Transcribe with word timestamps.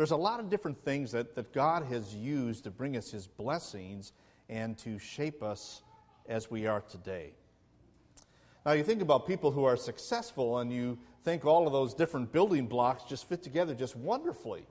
There's 0.00 0.12
a 0.12 0.16
lot 0.16 0.40
of 0.40 0.48
different 0.48 0.82
things 0.82 1.12
that, 1.12 1.34
that 1.34 1.52
God 1.52 1.84
has 1.90 2.14
used 2.14 2.64
to 2.64 2.70
bring 2.70 2.96
us 2.96 3.10
His 3.10 3.26
blessings 3.26 4.14
and 4.48 4.78
to 4.78 4.98
shape 4.98 5.42
us 5.42 5.82
as 6.26 6.50
we 6.50 6.66
are 6.66 6.80
today. 6.80 7.34
Now, 8.64 8.72
you 8.72 8.82
think 8.82 9.02
about 9.02 9.26
people 9.26 9.50
who 9.50 9.64
are 9.64 9.76
successful, 9.76 10.60
and 10.60 10.72
you 10.72 10.98
think 11.22 11.44
all 11.44 11.66
of 11.66 11.74
those 11.74 11.92
different 11.92 12.32
building 12.32 12.66
blocks 12.66 13.04
just 13.04 13.28
fit 13.28 13.42
together 13.42 13.74
just 13.74 13.94
wonderfully. 13.94 14.64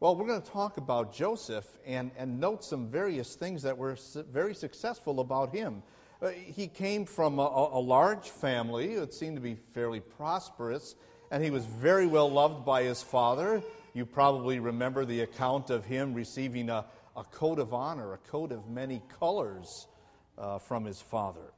Well, 0.00 0.16
we're 0.16 0.26
going 0.26 0.42
to 0.42 0.50
talk 0.50 0.76
about 0.76 1.14
Joseph 1.14 1.78
and, 1.86 2.10
and 2.18 2.40
note 2.40 2.64
some 2.64 2.88
various 2.88 3.36
things 3.36 3.62
that 3.62 3.78
were 3.78 3.96
very 4.32 4.56
successful 4.56 5.20
about 5.20 5.54
him. 5.54 5.84
Uh, 6.20 6.30
he 6.30 6.66
came 6.66 7.04
from 7.04 7.38
a, 7.38 7.68
a, 7.74 7.78
large 7.78 8.28
family. 8.28 8.94
It 8.94 9.14
seemed 9.14 9.36
to 9.36 9.40
be 9.40 9.54
fairly 9.54 10.00
prosperous, 10.00 10.96
and 11.30 11.44
he 11.44 11.50
was 11.50 11.64
very 11.64 12.08
well 12.08 12.28
loved 12.28 12.64
by 12.64 12.82
his 12.82 13.04
father. 13.04 13.62
You 13.96 14.04
probably 14.04 14.60
remember 14.60 15.06
the 15.06 15.22
account 15.22 15.70
of 15.70 15.86
him 15.86 16.12
receiving 16.12 16.68
a, 16.68 16.84
a 17.16 17.24
coat 17.24 17.58
of 17.58 17.72
honor, 17.72 18.12
a 18.12 18.18
coat 18.18 18.52
of 18.52 18.68
many 18.68 19.00
colors 19.18 19.88
uh, 20.36 20.58
from 20.58 20.84
his 20.84 21.00
father. 21.00 21.54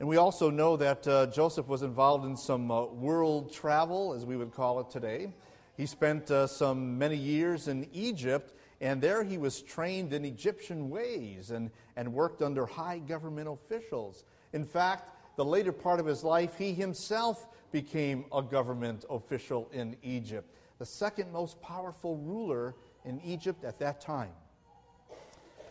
And 0.00 0.08
we 0.08 0.16
also 0.16 0.48
know 0.48 0.78
that 0.78 1.06
uh, 1.06 1.26
Joseph 1.26 1.68
was 1.68 1.82
involved 1.82 2.24
in 2.24 2.38
some 2.38 2.70
uh, 2.70 2.86
world 2.86 3.52
travel, 3.52 4.14
as 4.14 4.24
we 4.24 4.38
would 4.38 4.54
call 4.54 4.80
it 4.80 4.88
today. 4.88 5.30
He 5.76 5.84
spent 5.84 6.30
uh, 6.30 6.46
some 6.46 6.96
many 6.96 7.16
years 7.18 7.68
in 7.68 7.86
Egypt, 7.92 8.54
and 8.80 8.98
there 8.98 9.22
he 9.22 9.36
was 9.36 9.60
trained 9.60 10.14
in 10.14 10.24
Egyptian 10.24 10.88
ways 10.88 11.50
and, 11.50 11.70
and 11.96 12.14
worked 12.14 12.40
under 12.40 12.64
high 12.64 12.98
government 12.98 13.50
officials. 13.50 14.24
In 14.54 14.64
fact, 14.64 15.10
the 15.36 15.44
later 15.44 15.70
part 15.70 16.00
of 16.00 16.06
his 16.06 16.24
life, 16.24 16.56
he 16.56 16.72
himself 16.72 17.46
became 17.72 18.24
a 18.32 18.40
government 18.40 19.04
official 19.10 19.68
in 19.70 19.98
Egypt, 20.02 20.48
the 20.78 20.86
second 20.86 21.32
most 21.32 21.60
powerful 21.60 22.16
ruler 22.16 22.74
in 23.04 23.20
Egypt 23.20 23.64
at 23.64 23.78
that 23.78 24.00
time. 24.00 24.32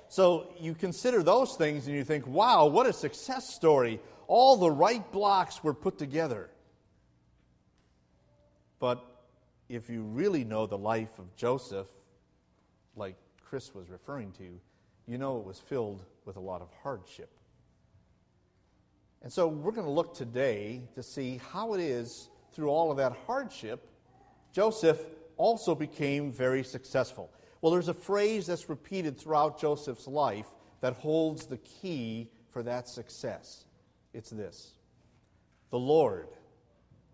So 0.07 0.53
you 0.59 0.75
consider 0.75 1.23
those 1.23 1.55
things 1.55 1.87
and 1.87 1.95
you 1.95 2.03
think, 2.03 2.27
wow, 2.27 2.67
what 2.67 2.85
a 2.85 2.93
success 2.93 3.53
story 3.53 3.99
all 4.27 4.57
the 4.57 4.71
right 4.71 5.11
blocks 5.11 5.63
were 5.63 5.73
put 5.73 5.97
together. 5.97 6.49
But 8.79 9.03
if 9.69 9.89
you 9.89 10.03
really 10.03 10.43
know 10.43 10.65
the 10.65 10.77
life 10.77 11.19
of 11.19 11.35
Joseph, 11.35 11.87
like 12.95 13.15
Chris 13.43 13.73
was 13.73 13.89
referring 13.89 14.31
to, 14.33 14.59
you 15.07 15.17
know 15.17 15.39
it 15.39 15.45
was 15.45 15.59
filled 15.59 16.03
with 16.25 16.37
a 16.37 16.39
lot 16.39 16.61
of 16.61 16.69
hardship. 16.81 17.29
And 19.21 19.31
so 19.31 19.47
we're 19.47 19.71
going 19.71 19.87
to 19.87 19.93
look 19.93 20.15
today 20.15 20.81
to 20.95 21.03
see 21.03 21.39
how 21.51 21.73
it 21.73 21.79
is, 21.79 22.29
through 22.53 22.69
all 22.69 22.91
of 22.91 22.97
that 22.97 23.13
hardship, 23.25 23.87
Joseph 24.53 25.01
also 25.35 25.73
became 25.73 26.31
very 26.31 26.63
successful. 26.63 27.29
Well, 27.61 27.71
there's 27.71 27.87
a 27.87 27.93
phrase 27.93 28.45
that's 28.45 28.69
repeated 28.69 29.17
throughout 29.17 29.59
Joseph's 29.59 30.07
life 30.07 30.45
that 30.81 30.93
holds 30.93 31.47
the 31.47 31.57
key 31.57 32.29
for 32.51 32.61
that 32.63 32.87
success. 32.87 33.65
It's 34.13 34.29
this 34.29 34.73
The 35.71 35.79
Lord 35.79 36.27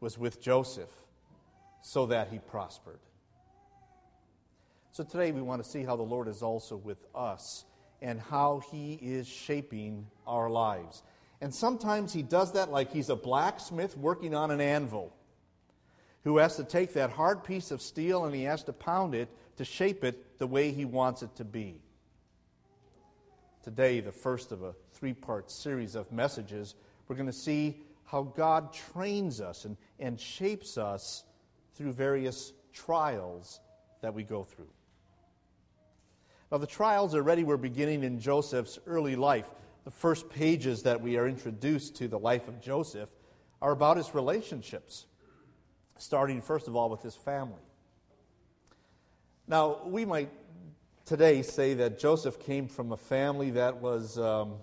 was 0.02 0.18
with 0.18 0.42
Joseph 0.42 0.92
so 1.82 2.06
that 2.08 2.28
he 2.30 2.40
prospered. 2.40 3.00
So 4.92 5.04
today 5.04 5.32
we 5.32 5.42
want 5.42 5.64
to 5.64 5.70
see 5.70 5.84
how 5.84 5.96
the 5.96 6.04
Lord 6.04 6.28
is 6.28 6.42
also 6.42 6.76
with 6.76 7.06
us 7.16 7.64
and 8.02 8.20
how 8.20 8.62
he 8.72 8.96
is 9.02 9.28
shaping 9.28 10.06
our 10.28 10.50
lives. 10.50 11.04
And 11.42 11.54
sometimes 11.54 12.12
he 12.12 12.22
does 12.22 12.52
that 12.54 12.70
like 12.70 12.92
he's 12.92 13.10
a 13.10 13.16
blacksmith 13.16 13.96
working 13.96 14.36
on 14.36 14.52
an 14.52 14.60
anvil 14.60 15.14
who 16.24 16.38
has 16.38 16.56
to 16.58 16.64
take 16.64 16.94
that 16.94 17.10
hard 17.10 17.44
piece 17.44 17.72
of 17.72 17.82
steel 17.82 18.26
and 18.26 18.36
he 18.36 18.44
has 18.44 18.64
to 18.64 18.74
pound 18.74 19.16
it 19.16 19.30
to 19.58 19.66
shape 19.66 20.04
it 20.04 20.40
the 20.40 20.48
way 20.48 20.72
he 20.72 20.86
wants 20.86 21.22
it 21.22 21.36
to 21.36 21.44
be. 21.44 21.82
Today, 23.64 24.00
the 24.00 24.12
first 24.12 24.52
of 24.52 24.64
a 24.64 24.74
three 24.94 25.14
part 25.14 25.52
series 25.52 25.96
of 25.96 26.12
messages 26.12 26.76
we're 27.08 27.16
going 27.16 27.26
to 27.26 27.34
see 27.34 27.82
how 28.06 28.24
God 28.24 28.72
trains 28.72 29.42
us 29.42 29.66
and, 29.66 29.76
and 30.00 30.20
shapes 30.20 30.78
us 30.78 31.24
through 31.76 31.92
various 31.94 32.54
trials 32.72 33.60
that 34.02 34.14
we 34.14 34.24
go 34.24 34.44
through. 34.44 34.70
Now, 36.52 36.58
the 36.58 36.68
trials 36.68 37.14
already 37.14 37.44
were 37.44 37.58
beginning 37.58 38.04
in 38.04 38.20
Joseph's 38.20 38.80
early 38.88 39.16
life. 39.16 39.50
The 39.86 39.92
first 39.92 40.30
pages 40.30 40.84
that 40.84 41.00
we 41.00 41.18
are 41.18 41.28
introduced 41.28 41.96
to 41.98 42.08
the 42.08 42.18
life 42.18 42.48
of 42.48 42.62
Joseph 42.62 43.10
are 43.62 43.72
about 43.72 43.98
his 43.98 44.16
relationships, 44.16 45.06
starting 46.00 46.42
first 46.42 46.68
of 46.68 46.76
all 46.76 46.90
with 46.90 47.02
his 47.02 47.16
family. 47.16 47.62
Now, 49.48 49.80
we 49.86 50.06
might 50.06 50.30
today 51.06 51.42
say 51.42 51.74
that 51.76 52.00
Joseph 52.00 52.40
came 52.40 52.68
from 52.68 52.92
a 52.92 52.98
family 52.98 53.52
that 53.52 53.76
was 53.76 54.18
um, 54.18 54.56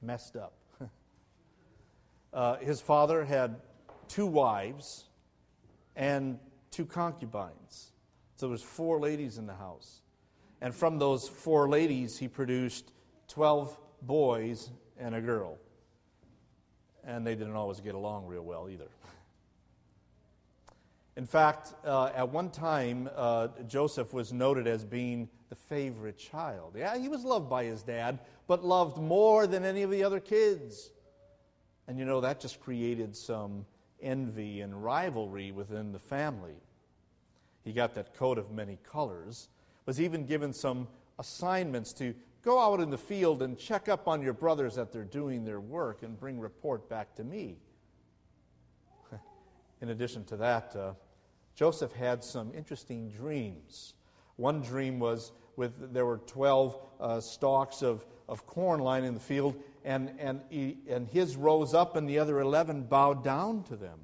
messed 0.00 0.36
up. 0.36 0.54
Uh, 2.32 2.56
his 2.56 2.80
father 2.80 3.24
had 3.24 3.54
two 4.08 4.26
wives 4.26 5.04
and 5.94 6.36
two 6.72 6.84
concubines. 6.84 7.92
So 8.34 8.46
there 8.46 8.50
was 8.50 8.60
four 8.60 8.98
ladies 8.98 9.38
in 9.38 9.46
the 9.46 9.54
house. 9.54 10.00
And 10.60 10.74
from 10.74 10.98
those 10.98 11.28
four 11.28 11.68
ladies, 11.68 12.18
he 12.18 12.26
produced 12.26 12.90
12 13.28 13.78
boys 14.02 14.70
and 14.98 15.14
a 15.14 15.20
girl. 15.20 15.58
And 17.04 17.24
they 17.24 17.36
didn't 17.36 17.54
always 17.54 17.78
get 17.78 17.94
along 17.94 18.26
real 18.26 18.42
well 18.42 18.68
either. 18.68 18.88
In 21.16 21.26
fact, 21.26 21.74
uh, 21.84 22.10
at 22.14 22.28
one 22.28 22.50
time, 22.50 23.08
uh, 23.14 23.48
Joseph 23.68 24.12
was 24.12 24.32
noted 24.32 24.66
as 24.66 24.84
being 24.84 25.28
the 25.48 25.54
favorite 25.54 26.18
child. 26.18 26.74
Yeah, 26.76 26.98
he 26.98 27.08
was 27.08 27.24
loved 27.24 27.48
by 27.48 27.64
his 27.64 27.82
dad, 27.82 28.18
but 28.48 28.64
loved 28.64 28.98
more 28.98 29.46
than 29.46 29.64
any 29.64 29.82
of 29.82 29.90
the 29.90 30.02
other 30.02 30.18
kids. 30.18 30.90
And 31.86 31.98
you 31.98 32.04
know, 32.04 32.20
that 32.20 32.40
just 32.40 32.60
created 32.60 33.14
some 33.14 33.64
envy 34.02 34.60
and 34.60 34.82
rivalry 34.82 35.52
within 35.52 35.92
the 35.92 35.98
family. 35.98 36.56
He 37.62 37.72
got 37.72 37.94
that 37.94 38.14
coat 38.14 38.36
of 38.36 38.50
many 38.50 38.78
colors, 38.82 39.48
was 39.86 40.00
even 40.00 40.26
given 40.26 40.52
some 40.52 40.88
assignments 41.18 41.92
to 41.94 42.14
go 42.42 42.58
out 42.58 42.80
in 42.80 42.90
the 42.90 42.98
field 42.98 43.42
and 43.42 43.56
check 43.56 43.88
up 43.88 44.08
on 44.08 44.20
your 44.20 44.34
brothers 44.34 44.74
that 44.74 44.92
they're 44.92 45.04
doing 45.04 45.44
their 45.44 45.60
work 45.60 46.02
and 46.02 46.18
bring 46.18 46.38
report 46.38 46.88
back 46.88 47.14
to 47.14 47.24
me. 47.24 47.56
in 49.80 49.90
addition 49.90 50.24
to 50.24 50.36
that, 50.36 50.76
uh, 50.76 50.92
Joseph 51.54 51.92
had 51.92 52.24
some 52.24 52.52
interesting 52.54 53.08
dreams. 53.10 53.94
One 54.36 54.60
dream 54.60 54.98
was 54.98 55.32
with 55.56 55.92
there 55.92 56.04
were 56.04 56.18
12 56.18 56.78
uh, 57.00 57.20
stalks 57.20 57.82
of, 57.82 58.04
of 58.28 58.46
corn 58.46 58.80
lying 58.80 59.04
in 59.04 59.14
the 59.14 59.20
field, 59.20 59.54
and, 59.84 60.12
and, 60.18 60.40
he, 60.50 60.78
and 60.88 61.06
his 61.08 61.36
rose 61.36 61.74
up, 61.74 61.96
and 61.96 62.08
the 62.08 62.18
other 62.18 62.40
11 62.40 62.84
bowed 62.84 63.22
down 63.22 63.62
to 63.64 63.76
them, 63.76 64.00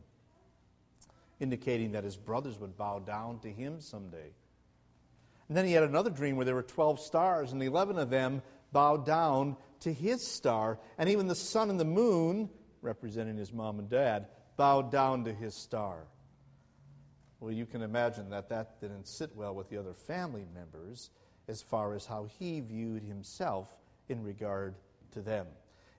indicating 1.40 1.92
that 1.92 2.04
his 2.04 2.16
brothers 2.16 2.58
would 2.60 2.76
bow 2.76 3.00
down 3.00 3.40
to 3.40 3.50
him 3.50 3.80
someday. 3.80 4.30
And 5.48 5.56
then 5.56 5.64
he 5.66 5.72
had 5.72 5.82
another 5.82 6.10
dream 6.10 6.36
where 6.36 6.44
there 6.44 6.54
were 6.54 6.62
12 6.62 7.00
stars, 7.00 7.52
and 7.52 7.60
11 7.60 7.98
of 7.98 8.10
them 8.10 8.42
bowed 8.72 9.04
down 9.04 9.56
to 9.80 9.92
his 9.92 10.24
star, 10.24 10.78
and 10.98 11.08
even 11.08 11.26
the 11.26 11.34
sun 11.34 11.70
and 11.70 11.80
the 11.80 11.84
moon, 11.84 12.48
representing 12.82 13.36
his 13.36 13.52
mom 13.52 13.80
and 13.80 13.88
dad, 13.88 14.28
bowed 14.56 14.92
down 14.92 15.24
to 15.24 15.32
his 15.32 15.54
star. 15.54 16.04
Well, 17.40 17.52
you 17.52 17.64
can 17.64 17.80
imagine 17.80 18.28
that 18.30 18.50
that 18.50 18.80
didn't 18.80 19.08
sit 19.08 19.34
well 19.34 19.54
with 19.54 19.70
the 19.70 19.78
other 19.78 19.94
family 19.94 20.44
members 20.54 21.10
as 21.48 21.62
far 21.62 21.94
as 21.94 22.04
how 22.04 22.28
he 22.38 22.60
viewed 22.60 23.02
himself 23.02 23.78
in 24.08 24.22
regard 24.22 24.74
to 25.12 25.22
them. 25.22 25.46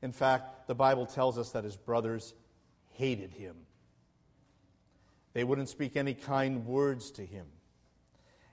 In 0.03 0.11
fact, 0.11 0.67
the 0.67 0.75
Bible 0.75 1.07
tells 1.07 1.39
us 1.39 1.51
that 1.51 1.63
his 1.63 1.75
brothers 1.75 2.35
hated 2.91 3.31
him. 3.31 3.55
They 5.33 5.43
wouldn't 5.43 5.69
speak 5.69 5.95
any 5.95 6.13
kind 6.13 6.65
words 6.65 7.09
to 7.11 7.25
him. 7.25 7.47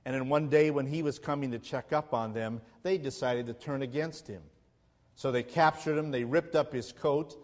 And 0.05 0.17
in 0.17 0.31
one 0.31 0.49
day, 0.49 0.71
when 0.71 0.87
he 0.87 1.03
was 1.03 1.19
coming 1.19 1.51
to 1.51 1.59
check 1.59 1.93
up 1.93 2.15
on 2.15 2.33
them, 2.33 2.63
they 2.83 2.97
decided 2.97 3.47
to 3.47 3.53
turn 3.53 3.83
against 3.83 4.27
him. 4.27 4.43
So 5.15 5.31
they 5.31 5.43
captured 5.43 5.99
him, 5.99 6.11
they 6.11 6.25
ripped 6.25 6.55
up 6.55 6.73
his 6.73 6.93
coat, 6.93 7.37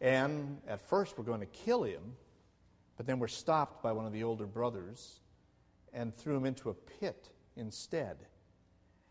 and 0.00 0.58
at 0.66 0.80
first 0.80 1.16
were 1.18 1.24
going 1.24 1.40
to 1.40 1.46
kill 1.46 1.84
him, 1.84 2.16
but 3.00 3.06
then 3.06 3.18
were 3.18 3.28
stopped 3.28 3.82
by 3.82 3.92
one 3.92 4.04
of 4.04 4.12
the 4.12 4.22
older 4.22 4.46
brothers 4.46 5.20
and 5.94 6.14
threw 6.14 6.36
him 6.36 6.44
into 6.44 6.68
a 6.68 6.74
pit 6.74 7.30
instead. 7.56 8.18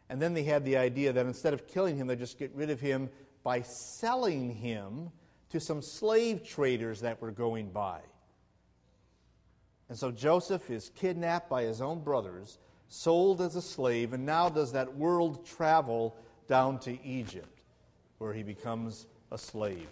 And 0.10 0.22
then 0.22 0.36
they 0.36 0.44
had 0.44 0.64
the 0.64 0.78
idea 0.78 1.12
that 1.12 1.26
instead 1.26 1.56
of 1.56 1.68
killing 1.68 1.98
him, 1.98 2.06
they'd 2.06 2.20
just 2.20 2.38
get 2.38 2.54
rid 2.54 2.70
of 2.70 2.80
him 2.80 3.10
by 3.42 3.64
selling 3.64 4.54
him 4.54 5.10
to 5.50 5.60
some 5.60 5.82
slave 5.82 6.48
traders 6.48 7.02
that 7.02 7.20
were 7.20 7.32
going 7.32 7.72
by. 7.72 8.02
And 9.90 9.98
so 9.98 10.12
Joseph 10.12 10.70
is 10.70 10.92
kidnapped 10.94 11.50
by 11.50 11.64
his 11.64 11.82
own 11.82 12.04
brothers, 12.04 12.60
sold 12.90 13.42
as 13.42 13.56
a 13.56 13.62
slave, 13.64 14.14
and 14.14 14.24
now 14.24 14.50
does 14.50 14.72
that 14.74 14.98
world 14.98 15.48
travel 15.48 16.16
down 16.48 16.78
to 16.82 17.04
Egypt, 17.04 17.64
where 18.20 18.34
he 18.34 18.44
becomes 18.44 19.08
a 19.32 19.38
slave. 19.40 19.90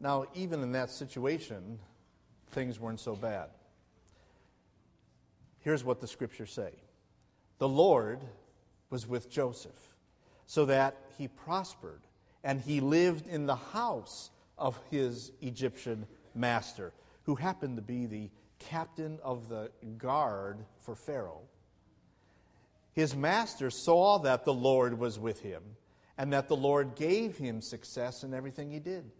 Now, 0.00 0.26
even 0.34 0.62
in 0.62 0.72
that 0.72 0.90
situation, 0.90 1.78
things 2.50 2.78
weren't 2.78 3.00
so 3.00 3.16
bad. 3.16 3.48
here's 5.60 5.84
what 5.84 6.00
the 6.00 6.06
scriptures 6.06 6.52
say 6.52 6.72
The 7.58 7.68
Lord 7.68 8.20
was 8.90 9.06
with 9.06 9.30
Joseph, 9.30 9.94
so 10.46 10.66
that 10.66 10.96
he 11.18 11.28
prospered, 11.28 12.02
and 12.44 12.60
he 12.60 12.80
lived 12.80 13.26
in 13.26 13.46
the 13.46 13.56
house 13.56 14.30
of 14.58 14.78
his 14.90 15.32
Egyptian 15.40 16.06
master, 16.34 16.92
who 17.24 17.34
happened 17.34 17.76
to 17.76 17.82
be 17.82 18.06
the 18.06 18.30
captain 18.58 19.18
of 19.22 19.48
the 19.48 19.70
guard 19.98 20.58
for 20.80 20.94
Pharaoh. 20.94 21.42
His 22.92 23.14
master 23.14 23.70
saw 23.70 24.18
that 24.18 24.44
the 24.44 24.54
Lord 24.54 24.98
was 24.98 25.18
with 25.18 25.40
him 25.40 25.62
and 26.16 26.32
that 26.32 26.48
the 26.48 26.56
Lord 26.56 26.94
gave 26.94 27.36
him 27.36 27.60
success 27.60 28.22
in 28.22 28.32
everything 28.32 28.70
he 28.70 28.78
did. 28.78 29.10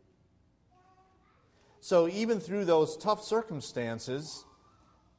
So, 1.86 2.08
even 2.08 2.40
through 2.40 2.64
those 2.64 2.96
tough 2.96 3.22
circumstances, 3.22 4.44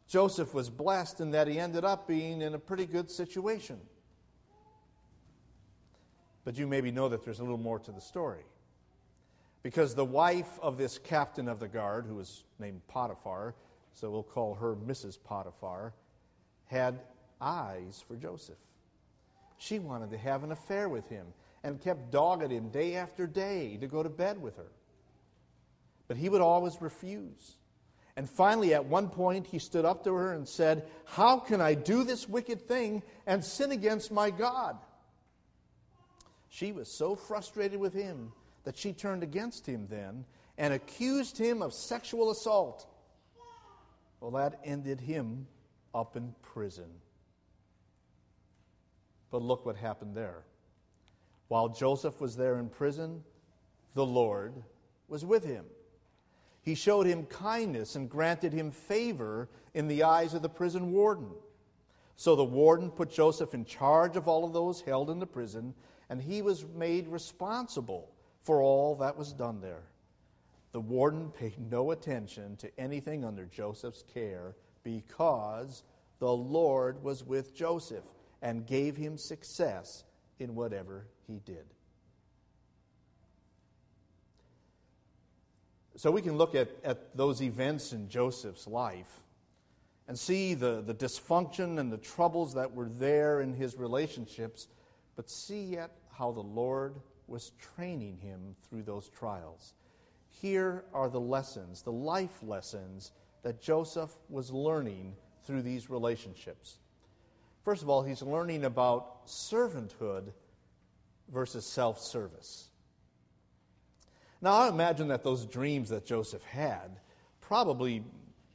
Joseph 0.10 0.54
was 0.54 0.70
blessed 0.70 1.22
in 1.22 1.32
that 1.32 1.48
he 1.48 1.58
ended 1.58 1.86
up 1.86 2.10
being 2.10 2.42
in 2.42 2.56
a 2.56 2.60
pretty 2.60 2.86
good 2.86 3.10
situation. 3.10 3.80
But 6.44 6.58
you 6.58 6.68
maybe 6.68 6.92
know 6.92 7.08
that 7.08 7.24
there's 7.24 7.40
a 7.40 7.44
little 7.44 7.58
more 7.58 7.80
to 7.80 7.92
the 7.94 8.02
story. 8.02 8.44
Because 9.64 9.96
the 9.96 10.04
wife 10.04 10.60
of 10.62 10.78
this 10.78 10.98
captain 10.98 11.48
of 11.48 11.62
the 11.62 11.70
guard, 11.70 12.06
who 12.06 12.16
was 12.16 12.44
named 12.60 12.82
Potiphar, 12.90 13.56
so 13.94 14.10
we'll 14.10 14.22
call 14.22 14.54
her 14.56 14.76
Mrs. 14.76 15.18
Potiphar, 15.24 15.94
had 16.66 17.00
eyes 17.40 18.04
for 18.06 18.18
Joseph. 18.18 18.60
She 19.58 19.80
wanted 19.80 20.12
to 20.12 20.18
have 20.18 20.44
an 20.44 20.52
affair 20.52 20.90
with 20.90 21.08
him 21.08 21.28
and 21.64 21.80
kept 21.80 22.12
dogging 22.12 22.52
him 22.52 22.68
day 22.72 22.96
after 22.96 23.26
day 23.26 23.78
to 23.78 23.88
go 23.88 24.04
to 24.04 24.10
bed 24.10 24.42
with 24.42 24.58
her. 24.58 24.74
But 26.08 26.18
he 26.18 26.30
would 26.30 26.42
always 26.42 26.82
refuse. 26.82 27.58
And 28.16 28.30
finally, 28.30 28.74
at 28.74 28.86
one 28.86 29.10
point, 29.10 29.46
he 29.46 29.60
stood 29.60 29.86
up 29.86 30.04
to 30.06 30.14
her 30.14 30.34
and 30.34 30.48
said, 30.48 30.88
How 31.06 31.38
can 31.38 31.62
I 31.62 31.76
do 31.76 32.04
this 32.04 32.28
wicked 32.28 32.68
thing 32.68 33.04
and 33.28 33.44
sin 33.44 33.72
against 33.72 34.12
my 34.12 34.32
God? 34.32 34.78
She 36.50 36.72
was 36.72 36.88
so 36.98 37.16
frustrated 37.16 37.80
with 37.80 37.94
him 37.94 38.32
that 38.64 38.78
she 38.78 38.92
turned 38.94 39.22
against 39.22 39.68
him 39.68 39.88
then 39.90 40.26
and 40.58 40.74
accused 40.74 41.38
him 41.38 41.62
of 41.62 41.74
sexual 41.74 42.32
assault. 42.32 42.88
Well, 44.20 44.32
that 44.32 44.60
ended 44.64 45.00
him 45.00 45.46
up 45.94 46.16
in 46.16 46.34
prison. 46.42 46.90
But 49.30 49.42
look 49.42 49.66
what 49.66 49.76
happened 49.76 50.16
there. 50.16 50.44
While 51.50 51.70
Joseph 51.70 52.20
was 52.20 52.36
there 52.36 52.58
in 52.58 52.70
prison, 52.70 53.24
the 53.94 54.06
Lord 54.06 54.54
was 55.08 55.24
with 55.24 55.44
him. 55.44 55.66
He 56.68 56.76
showed 56.76 57.06
him 57.06 57.26
kindness 57.28 57.96
and 57.96 58.10
granted 58.10 58.52
him 58.52 58.72
favor 58.72 59.48
in 59.74 59.88
the 59.88 60.04
eyes 60.04 60.34
of 60.34 60.42
the 60.42 60.50
prison 60.50 60.92
warden. 60.92 61.30
So 62.18 62.36
the 62.36 62.44
warden 62.44 62.92
put 62.92 63.10
Joseph 63.10 63.54
in 63.54 63.64
charge 63.64 64.18
of 64.18 64.28
all 64.28 64.44
of 64.44 64.52
those 64.52 64.82
held 64.82 65.10
in 65.10 65.18
the 65.18 65.26
prison, 65.26 65.74
and 66.10 66.22
he 66.22 66.42
was 66.42 66.66
made 66.76 67.08
responsible 67.08 68.12
for 68.42 68.62
all 68.62 68.96
that 68.98 69.18
was 69.18 69.32
done 69.32 69.62
there. 69.62 69.86
The 70.74 70.82
warden 70.82 71.32
paid 71.32 71.58
no 71.72 71.92
attention 71.92 72.58
to 72.58 72.78
anything 72.78 73.24
under 73.24 73.46
Joseph's 73.46 74.04
care 74.14 74.54
because 74.84 75.84
the 76.20 76.34
Lord 76.34 77.02
was 77.02 77.24
with 77.24 77.56
Joseph 77.56 78.14
and 78.42 78.68
gave 78.68 78.98
him 78.98 79.18
success 79.18 80.04
in 80.40 80.54
whatever 80.54 81.08
he 81.28 81.40
did. 81.46 81.64
So 85.98 86.12
we 86.12 86.22
can 86.22 86.38
look 86.38 86.54
at, 86.54 86.70
at 86.84 87.18
those 87.18 87.42
events 87.42 87.92
in 87.92 88.08
Joseph's 88.08 88.68
life 88.68 89.24
and 90.08 90.18
see 90.18 90.54
the, 90.54 90.84
the 90.86 90.94
dysfunction 90.94 91.80
and 91.80 91.92
the 91.92 91.98
troubles 91.98 92.54
that 92.54 92.72
were 92.72 92.88
there 92.88 93.42
in 93.42 93.52
his 93.52 93.76
relationships, 93.78 94.68
but 95.16 95.28
see 95.28 95.64
yet 95.64 95.90
how 96.12 96.32
the 96.32 96.40
Lord 96.40 96.94
was 97.26 97.52
training 97.76 98.20
him 98.22 98.56
through 98.70 98.84
those 98.84 99.10
trials. 99.10 99.74
Here 100.30 100.86
are 100.94 101.10
the 101.10 101.20
lessons, 101.20 101.82
the 101.82 101.92
life 101.92 102.44
lessons 102.44 103.12
that 103.42 103.60
Joseph 103.60 104.12
was 104.30 104.52
learning 104.52 105.16
through 105.46 105.64
these 105.64 105.90
relationships. 105.90 106.78
First 107.64 107.82
of 107.82 107.90
all, 107.90 108.04
he's 108.04 108.22
learning 108.22 108.66
about 108.66 109.26
servanthood 109.26 110.32
versus 111.30 111.66
self 111.66 112.00
service. 112.00 112.70
Now, 114.42 114.54
I 114.54 114.70
imagine 114.70 115.08
that 115.08 115.24
those 115.24 115.46
dreams 115.46 115.90
that 115.90 116.06
Joseph 116.06 116.44
had 116.44 117.00
probably 117.42 118.04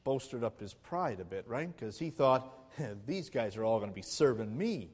bolstered 0.04 0.44
up 0.44 0.60
his 0.60 0.74
pride 0.74 1.20
a 1.20 1.24
bit, 1.24 1.46
right? 1.48 1.74
Because 1.74 1.98
he 1.98 2.10
thought, 2.10 2.52
these 3.06 3.28
guys 3.28 3.56
are 3.56 3.64
all 3.64 3.78
going 3.78 3.90
to 3.90 3.94
be 3.94 4.02
serving 4.02 4.56
me. 4.56 4.90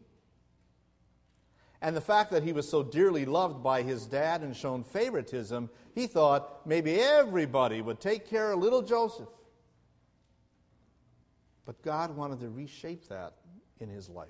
And 1.81 1.97
the 1.97 2.01
fact 2.01 2.33
that 2.33 2.43
he 2.43 2.53
was 2.53 2.69
so 2.69 2.83
dearly 2.83 3.25
loved 3.25 3.63
by 3.63 3.83
his 3.83 4.07
dad 4.07 4.43
and 4.43 4.57
shown 4.57 4.83
favoritism, 4.83 5.71
he 5.95 6.07
thought 6.07 6.67
maybe 6.67 7.01
everybody 7.01 7.83
would 7.83 8.01
take 8.01 8.29
care 8.29 8.51
of 8.51 8.59
little 8.59 8.83
Joseph. 8.83 9.29
But 11.65 11.81
God 11.83 12.17
wanted 12.17 12.41
to 12.41 12.49
reshape 12.49 13.09
that 13.09 13.35
in 13.79 13.89
his 13.89 14.09
life. 14.09 14.29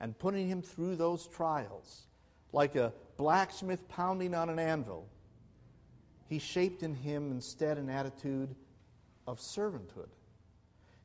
And 0.00 0.18
putting 0.18 0.48
him 0.48 0.62
through 0.62 0.96
those 0.96 1.26
trials, 1.28 2.06
like 2.52 2.74
a 2.74 2.92
blacksmith 3.16 3.88
pounding 3.88 4.34
on 4.34 4.48
an 4.48 4.58
anvil, 4.58 5.06
he 6.28 6.38
shaped 6.38 6.82
in 6.82 6.94
him 6.94 7.30
instead 7.30 7.78
an 7.78 7.88
attitude 7.88 8.54
of 9.26 9.38
servanthood. 9.38 10.08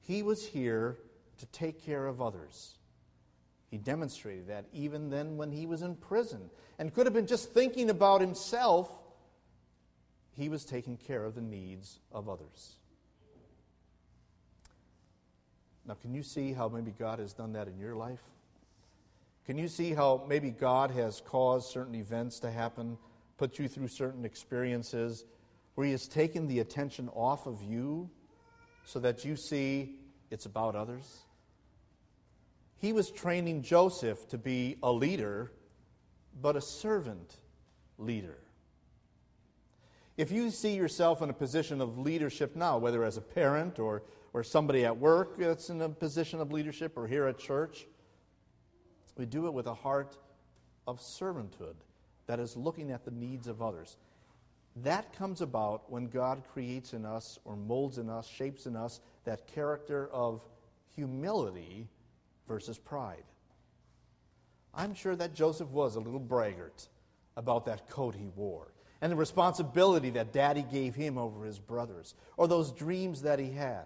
He 0.02 0.24
was 0.24 0.46
here 0.46 0.98
to 1.38 1.46
take 1.48 1.84
care 1.84 2.08
of 2.08 2.22
others. 2.22 2.76
He 3.70 3.78
demonstrated 3.78 4.48
that 4.48 4.66
even 4.74 5.10
then 5.10 5.38
when 5.38 5.52
he 5.52 5.66
was 5.66 5.82
in 5.82 5.96
prison 5.96 6.50
and 6.78 6.94
could 6.94 7.06
have 7.06 7.14
been 7.14 7.28
just 7.28 7.54
thinking 7.54 7.90
about 7.90 8.20
himself, 8.20 8.90
he 10.34 10.50
was 10.50 10.66
taking 10.66 10.98
care 10.98 11.24
of 11.24 11.36
the 11.36 11.42
needs 11.42 12.00
of 12.12 12.28
others. 12.28 12.76
Now, 15.88 15.96
can 15.96 16.14
you 16.14 16.24
see 16.24 16.54
how 16.54 16.68
maybe 16.68 16.92
God 16.92 17.20
has 17.20 17.34
done 17.34 17.54
that 17.54 17.68
in 17.68 17.78
your 17.78 17.96
life? 17.96 18.22
Can 19.46 19.58
you 19.58 19.68
see 19.68 19.94
how 19.94 20.26
maybe 20.28 20.52
God 20.52 20.92
has 20.92 21.22
caused 21.22 21.72
certain 21.72 21.96
events 21.96 22.40
to 22.40 22.52
happen, 22.52 22.98
put 23.42 23.58
you 23.58 23.68
through 23.68 23.88
certain 23.88 24.24
experiences, 24.24 25.26
where 25.74 25.86
He 25.86 25.92
has 25.94 26.08
taken 26.08 26.46
the 26.46 26.60
attention 26.60 27.10
off 27.10 27.48
of 27.48 27.64
you 27.64 28.08
so 28.86 29.00
that 29.00 29.26
you 29.26 29.36
see 29.36 29.96
it's 30.30 30.46
about 30.46 30.76
others? 30.76 31.24
He 32.78 32.94
was 32.94 33.10
training 33.10 33.64
Joseph 33.64 34.28
to 34.28 34.38
be 34.38 34.78
a 34.84 34.92
leader, 34.92 35.52
but 36.40 36.56
a 36.56 36.62
servant 36.62 37.38
leader. 37.98 38.38
If 40.18 40.32
you 40.32 40.52
see 40.52 40.76
yourself 40.76 41.24
in 41.24 41.32
a 41.32 41.34
position 41.34 41.82
of 41.82 41.98
leadership 41.98 42.56
now, 42.56 42.78
whether 42.78 43.04
as 43.04 43.18
a 43.18 43.22
parent 43.22 43.80
or 43.80 44.04
or 44.34 44.44
somebody 44.44 44.86
at 44.86 44.96
work 44.96 45.36
that's 45.40 45.72
in 45.72 45.82
a 45.82 45.90
position 45.90 46.40
of 46.40 46.52
leadership 46.52 46.94
or 46.96 47.08
here 47.08 47.26
at 47.26 47.40
church. 47.40 47.88
We 49.18 49.26
do 49.26 49.48
it 49.48 49.54
with 49.54 49.66
a 49.66 49.74
heart 49.74 50.16
of 50.88 51.02
servanthood 51.02 51.76
that 52.32 52.40
is 52.40 52.56
looking 52.56 52.92
at 52.92 53.04
the 53.04 53.12
needs 53.12 53.48
of 53.48 53.62
others. 53.62 53.98
That 54.78 55.12
comes 55.18 55.42
about 55.42 55.92
when 55.92 56.08
God 56.08 56.44
creates 56.54 56.94
in 56.94 57.06
us 57.06 57.38
or 57.44 57.58
molds 57.58 57.98
in 57.98 58.10
us, 58.10 58.26
shapes 58.26 58.68
in 58.68 58.78
us 58.78 59.02
that 59.26 59.48
character 59.48 60.08
of 60.14 60.42
humility 60.96 61.90
versus 62.48 62.78
pride. 62.78 63.26
I'm 64.74 64.94
sure 64.96 65.18
that 65.18 65.36
Joseph 65.36 65.68
was 65.72 65.98
a 65.98 66.00
little 66.00 66.22
braggart 66.22 66.88
about 67.36 67.66
that 67.66 67.90
coat 67.90 68.16
he 68.16 68.30
wore 68.34 68.72
and 69.02 69.12
the 69.12 69.18
responsibility 69.18 70.12
that 70.12 70.32
daddy 70.32 70.64
gave 70.72 70.96
him 70.96 71.18
over 71.18 71.44
his 71.44 71.60
brothers 71.60 72.16
or 72.38 72.48
those 72.48 72.72
dreams 72.72 73.24
that 73.24 73.40
he 73.40 73.52
had. 73.52 73.84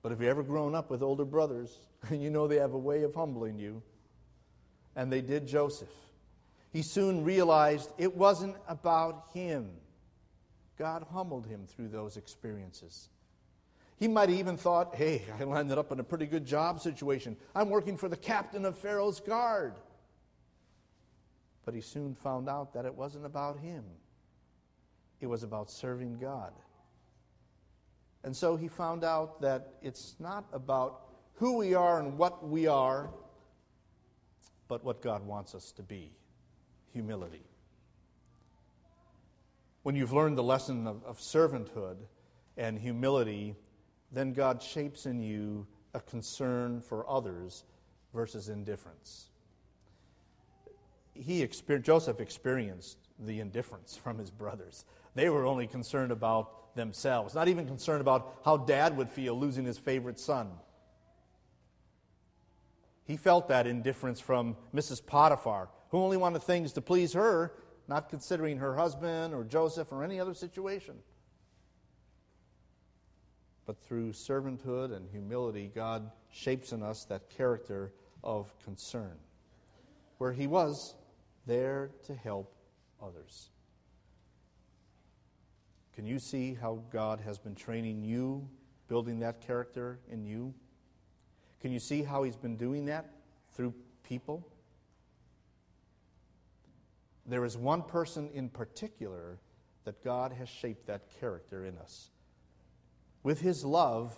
But 0.00 0.12
if 0.12 0.20
you've 0.20 0.30
ever 0.30 0.42
grown 0.42 0.74
up 0.74 0.88
with 0.88 1.02
older 1.02 1.26
brothers, 1.26 1.80
you 2.10 2.30
know 2.30 2.48
they 2.48 2.56
have 2.56 2.72
a 2.72 2.78
way 2.78 3.02
of 3.02 3.14
humbling 3.14 3.58
you. 3.58 3.82
And 4.96 5.12
they 5.12 5.20
did 5.20 5.46
Joseph. 5.46 5.90
He 6.72 6.80
soon 6.80 7.22
realized 7.22 7.92
it 7.98 8.16
wasn't 8.16 8.56
about 8.66 9.26
him. 9.34 9.70
God 10.78 11.06
humbled 11.12 11.46
him 11.46 11.66
through 11.66 11.88
those 11.88 12.16
experiences. 12.16 13.10
He 13.98 14.08
might 14.08 14.30
have 14.30 14.38
even 14.38 14.56
thought, 14.56 14.94
hey, 14.94 15.22
I 15.38 15.44
landed 15.44 15.78
up 15.78 15.92
in 15.92 16.00
a 16.00 16.04
pretty 16.04 16.26
good 16.26 16.46
job 16.46 16.80
situation. 16.80 17.36
I'm 17.54 17.68
working 17.68 17.96
for 17.96 18.08
the 18.08 18.16
captain 18.16 18.64
of 18.64 18.76
Pharaoh's 18.76 19.20
guard. 19.20 19.74
But 21.64 21.74
he 21.74 21.82
soon 21.82 22.14
found 22.14 22.48
out 22.48 22.72
that 22.72 22.86
it 22.86 22.94
wasn't 22.94 23.26
about 23.26 23.58
him, 23.58 23.84
it 25.20 25.26
was 25.26 25.42
about 25.42 25.70
serving 25.70 26.18
God. 26.18 26.52
And 28.24 28.34
so 28.34 28.56
he 28.56 28.66
found 28.66 29.04
out 29.04 29.40
that 29.42 29.74
it's 29.82 30.16
not 30.18 30.46
about 30.52 31.02
who 31.34 31.58
we 31.58 31.74
are 31.74 32.00
and 32.00 32.16
what 32.16 32.48
we 32.48 32.66
are, 32.66 33.10
but 34.68 34.82
what 34.84 35.02
God 35.02 35.26
wants 35.26 35.54
us 35.54 35.70
to 35.72 35.82
be 35.82 36.12
humility. 36.92 37.44
When 39.82 39.96
you've 39.96 40.12
learned 40.12 40.38
the 40.38 40.42
lesson 40.42 40.86
of, 40.86 41.04
of 41.04 41.18
servanthood 41.18 41.96
and 42.56 42.78
humility, 42.78 43.56
then 44.12 44.32
God 44.32 44.62
shapes 44.62 45.06
in 45.06 45.20
you 45.20 45.66
a 45.94 46.00
concern 46.00 46.80
for 46.80 47.08
others 47.08 47.64
versus 48.14 48.48
indifference. 48.48 49.30
He 51.14 51.44
exper- 51.44 51.82
Joseph 51.82 52.20
experienced 52.20 52.98
the 53.18 53.40
indifference 53.40 53.96
from 53.96 54.18
his 54.18 54.30
brothers. 54.30 54.84
They 55.14 55.28
were 55.28 55.44
only 55.44 55.66
concerned 55.66 56.12
about 56.12 56.74
themselves, 56.74 57.34
not 57.34 57.48
even 57.48 57.66
concerned 57.66 58.00
about 58.00 58.40
how 58.44 58.56
dad 58.56 58.96
would 58.96 59.10
feel 59.10 59.38
losing 59.38 59.64
his 59.64 59.78
favorite 59.78 60.18
son. 60.18 60.50
He 63.04 63.16
felt 63.16 63.48
that 63.48 63.66
indifference 63.66 64.20
from 64.20 64.56
Mrs. 64.74 65.04
Potiphar, 65.04 65.68
who 65.92 65.98
only 65.98 66.16
wanted 66.16 66.42
things 66.42 66.72
to 66.72 66.80
please 66.80 67.12
her, 67.12 67.52
not 67.86 68.08
considering 68.08 68.56
her 68.56 68.74
husband 68.74 69.34
or 69.34 69.44
Joseph 69.44 69.92
or 69.92 70.02
any 70.02 70.18
other 70.18 70.32
situation. 70.32 70.94
But 73.66 73.78
through 73.84 74.12
servanthood 74.12 74.96
and 74.96 75.06
humility, 75.10 75.70
God 75.72 76.10
shapes 76.30 76.72
in 76.72 76.82
us 76.82 77.04
that 77.04 77.28
character 77.28 77.92
of 78.24 78.52
concern, 78.64 79.12
where 80.16 80.32
He 80.32 80.46
was 80.46 80.94
there 81.46 81.90
to 82.06 82.14
help 82.14 82.54
others. 83.00 83.50
Can 85.94 86.06
you 86.06 86.18
see 86.18 86.54
how 86.54 86.82
God 86.90 87.20
has 87.20 87.38
been 87.38 87.54
training 87.54 88.02
you, 88.02 88.48
building 88.88 89.18
that 89.20 89.42
character 89.42 89.98
in 90.10 90.24
you? 90.24 90.54
Can 91.60 91.70
you 91.70 91.78
see 91.78 92.02
how 92.02 92.22
He's 92.22 92.36
been 92.36 92.56
doing 92.56 92.86
that 92.86 93.10
through 93.52 93.74
people? 94.02 94.48
There 97.26 97.44
is 97.44 97.56
one 97.56 97.82
person 97.82 98.30
in 98.34 98.48
particular 98.48 99.38
that 99.84 100.02
God 100.02 100.32
has 100.32 100.48
shaped 100.48 100.86
that 100.86 101.02
character 101.20 101.64
in 101.64 101.78
us. 101.78 102.10
With 103.22 103.40
His 103.40 103.64
love, 103.64 104.14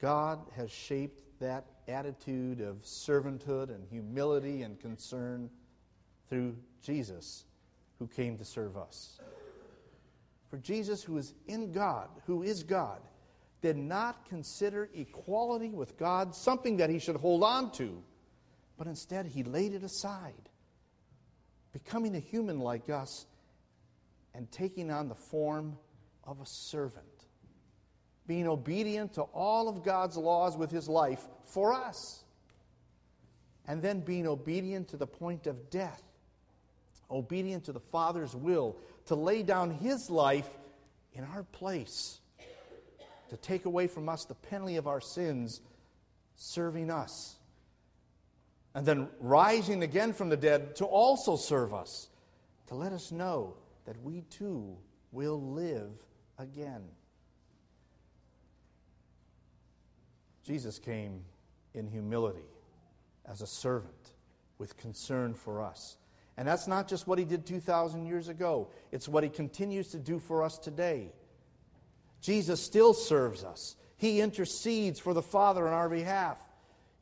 God 0.00 0.40
has 0.56 0.70
shaped 0.70 1.22
that 1.40 1.64
attitude 1.88 2.60
of 2.60 2.82
servanthood 2.82 3.70
and 3.74 3.84
humility 3.90 4.62
and 4.62 4.78
concern 4.78 5.50
through 6.28 6.56
Jesus, 6.82 7.44
who 7.98 8.06
came 8.06 8.36
to 8.38 8.44
serve 8.44 8.76
us. 8.76 9.18
For 10.48 10.58
Jesus, 10.58 11.02
who 11.02 11.18
is 11.18 11.34
in 11.46 11.72
God, 11.72 12.08
who 12.26 12.42
is 12.42 12.62
God, 12.62 13.00
did 13.60 13.76
not 13.76 14.28
consider 14.28 14.90
equality 14.94 15.70
with 15.70 15.96
God 15.96 16.34
something 16.34 16.76
that 16.76 16.90
he 16.90 16.98
should 16.98 17.16
hold 17.16 17.42
on 17.42 17.72
to, 17.72 18.02
but 18.76 18.86
instead 18.86 19.26
he 19.26 19.42
laid 19.42 19.72
it 19.72 19.82
aside, 19.82 20.50
becoming 21.74 22.16
a 22.16 22.20
human 22.20 22.60
like 22.60 22.88
us 22.88 23.26
and 24.32 24.50
taking 24.50 24.90
on 24.90 25.08
the 25.08 25.14
form 25.14 25.76
of 26.22 26.40
a 26.40 26.46
servant, 26.46 27.04
being 28.26 28.48
obedient 28.48 29.12
to 29.12 29.22
all 29.22 29.68
of 29.68 29.82
God's 29.82 30.16
laws 30.16 30.56
with 30.56 30.70
his 30.70 30.88
life 30.88 31.26
for 31.44 31.74
us, 31.74 32.24
and 33.66 33.82
then 33.82 34.00
being 34.00 34.26
obedient 34.26 34.88
to 34.88 34.96
the 34.96 35.06
point 35.06 35.46
of 35.46 35.68
death, 35.68 36.02
obedient 37.10 37.64
to 37.64 37.72
the 37.72 37.80
Father's 37.80 38.34
will, 38.34 38.76
to 39.06 39.14
lay 39.14 39.42
down 39.42 39.70
his 39.70 40.08
life 40.08 40.56
in 41.12 41.24
our 41.24 41.42
place 41.42 42.20
to 43.30 43.36
take 43.36 43.64
away 43.64 43.88
from 43.88 44.08
us 44.08 44.24
the 44.24 44.34
penalty 44.34 44.76
of 44.76 44.86
our 44.86 45.00
sins, 45.00 45.60
serving 46.36 46.88
us. 46.88 47.34
And 48.74 48.84
then 48.84 49.08
rising 49.20 49.82
again 49.82 50.12
from 50.12 50.28
the 50.28 50.36
dead 50.36 50.74
to 50.76 50.84
also 50.84 51.36
serve 51.36 51.72
us, 51.72 52.08
to 52.66 52.74
let 52.74 52.92
us 52.92 53.12
know 53.12 53.54
that 53.84 54.00
we 54.02 54.22
too 54.30 54.76
will 55.12 55.40
live 55.40 55.96
again. 56.38 56.82
Jesus 60.44 60.78
came 60.78 61.22
in 61.74 61.86
humility 61.86 62.48
as 63.26 63.40
a 63.40 63.46
servant 63.46 64.12
with 64.58 64.76
concern 64.76 65.34
for 65.34 65.62
us. 65.62 65.96
And 66.36 66.46
that's 66.46 66.66
not 66.66 66.88
just 66.88 67.06
what 67.06 67.18
he 67.18 67.24
did 67.24 67.46
2,000 67.46 68.06
years 68.06 68.28
ago, 68.28 68.68
it's 68.92 69.08
what 69.08 69.22
he 69.22 69.30
continues 69.30 69.88
to 69.88 69.98
do 69.98 70.18
for 70.18 70.42
us 70.42 70.58
today. 70.58 71.12
Jesus 72.20 72.60
still 72.60 72.92
serves 72.92 73.44
us. 73.44 73.76
He 73.96 74.20
intercedes 74.20 74.98
for 74.98 75.14
the 75.14 75.22
Father 75.22 75.66
on 75.66 75.72
our 75.72 75.88
behalf. 75.88 76.38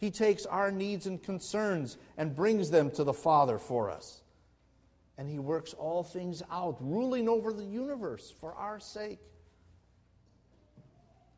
He 0.02 0.10
takes 0.10 0.46
our 0.46 0.72
needs 0.72 1.06
and 1.06 1.22
concerns 1.22 1.96
and 2.18 2.34
brings 2.34 2.70
them 2.70 2.90
to 2.90 3.04
the 3.04 3.12
Father 3.12 3.56
for 3.56 3.88
us. 3.88 4.22
And 5.16 5.28
He 5.28 5.38
works 5.38 5.74
all 5.74 6.02
things 6.02 6.42
out, 6.50 6.76
ruling 6.80 7.28
over 7.28 7.52
the 7.52 7.64
universe 7.64 8.34
for 8.40 8.52
our 8.54 8.80
sake. 8.80 9.20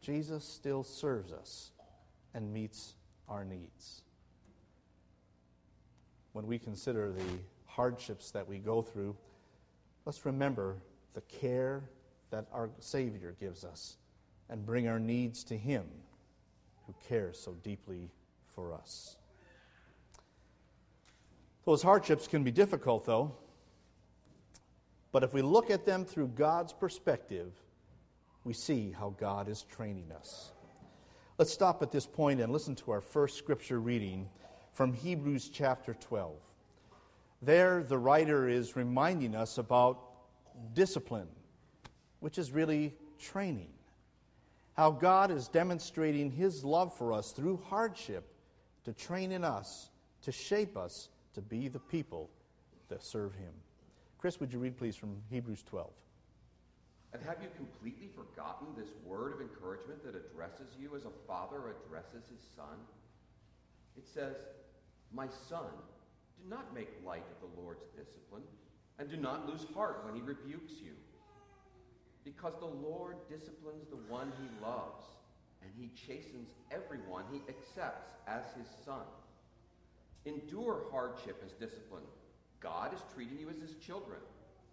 Jesus 0.01 0.47
still 0.47 0.83
serves 0.83 1.31
us 1.31 1.73
and 2.33 2.51
meets 2.55 2.95
our 3.29 3.45
needs. 3.45 4.01
When 6.33 6.47
we 6.47 6.59
consider 6.59 7.13
the 7.13 7.39
hardships 7.67 8.31
that 8.31 8.49
we 8.49 8.57
go 8.57 8.81
through, 8.81 9.15
let's 10.07 10.25
remember 10.25 10.79
the 11.13 11.21
care 11.21 11.85
that 12.31 12.47
our 12.51 12.71
Savior 12.81 13.37
gives 13.39 13.63
us 13.63 13.99
and 14.49 14.65
bring 14.65 14.89
our 14.89 14.99
needs 14.99 15.45
to 15.45 15.59
Him 15.59 15.85
who 16.87 16.95
cares 17.07 17.39
so 17.39 17.53
deeply 17.63 18.09
for 18.55 18.73
us. 18.73 19.17
Those 21.65 21.83
hardships 21.83 22.27
can 22.27 22.45
be 22.45 22.51
difficult, 22.51 23.05
though, 23.07 23.35
but 25.13 25.23
if 25.23 25.33
we 25.33 25.43
look 25.43 25.71
at 25.71 25.87
them 25.87 26.05
through 26.05 26.29
God's 26.29 26.73
perspective, 26.73 27.53
we 28.45 28.53
see 28.53 28.91
how 28.91 29.15
God 29.19 29.49
is 29.49 29.63
training 29.63 30.13
us. 30.13 30.53
Let's 31.39 31.53
stop 31.53 31.83
at 31.83 31.91
this 31.91 32.07
point 32.07 32.41
and 32.41 32.53
listen 32.53 32.75
to 32.77 32.91
our 32.91 33.01
first 33.01 33.39
scripture 33.39 33.81
reading 33.81 34.29
from 34.73 34.93
Hebrews 34.93 35.49
chapter 35.49 35.95
12. 35.95 36.35
There, 37.43 37.83
the 37.83 37.99
writer 37.99 38.49
is 38.49 38.77
reminding 38.77 39.35
us 39.35 39.59
about 39.59 40.01
discipline 40.75 41.29
which 42.25 42.39
is 42.39 42.53
really 42.53 42.95
training. 43.19 43.69
How 44.73 44.91
God 44.91 45.31
is 45.31 45.47
demonstrating 45.47 46.31
His 46.31 46.65
love 46.65 46.97
for 46.97 47.13
us 47.13 47.33
through 47.33 47.61
hardship 47.69 48.34
to 48.85 48.93
train 48.93 49.33
in 49.33 49.45
us, 49.45 49.91
to 50.23 50.33
shape 50.33 50.77
us 50.77 51.09
to 51.35 51.41
be 51.41 51.69
the 51.69 51.79
people 51.79 52.31
that 52.89 53.03
serve 53.03 53.35
Him. 53.35 53.53
Chris, 54.19 54.41
would 54.41 54.53
you 54.53 54.59
read, 54.59 54.77
please, 54.77 54.97
from 54.97 55.17
Hebrews 55.31 55.63
12? 55.69 55.91
And 57.13 57.23
have 57.23 57.37
you 57.41 57.49
completely 57.57 58.09
forgotten 58.09 58.67
this 58.77 58.89
word 59.07 59.35
of 59.35 59.41
encouragement 59.41 60.03
that 60.05 60.17
addresses 60.17 60.75
you 60.79 60.97
as 60.97 61.05
a 61.05 61.15
father 61.29 61.71
addresses 61.71 62.29
his 62.29 62.43
son? 62.57 62.75
It 63.97 64.09
says, 64.09 64.35
My 65.13 65.29
son, 65.49 65.71
do 66.43 66.51
not 66.51 66.75
make 66.75 66.89
light 67.07 67.23
of 67.31 67.49
the 67.49 67.61
Lord's 67.61 67.85
discipline, 67.97 68.43
and 68.99 69.09
do 69.09 69.17
not 69.17 69.49
lose 69.49 69.65
heart 69.75 70.03
when 70.05 70.17
he 70.17 70.23
rebukes 70.23 70.75
you. 70.83 70.93
Because 72.25 72.55
the 72.59 72.67
Lord 72.67 73.17
disciplines 73.29 73.87
the 73.91 74.13
one 74.13 74.33
he 74.41 74.65
loves, 74.65 75.05
and 75.65 75.73
he 75.77 75.91
chastens 76.07 76.49
everyone 76.71 77.25
he 77.33 77.41
accepts 77.49 78.07
as 78.29 78.45
his 78.57 78.69
son. 78.85 79.05
Endure 80.27 80.85
hardship 80.93 81.43
as 81.45 81.53
discipline. 81.53 82.05
God 82.61 82.95
is 82.95 83.01
treating 83.15 83.39
you 83.39 83.49
as 83.51 83.57
his 83.57 83.75
children. 83.85 84.21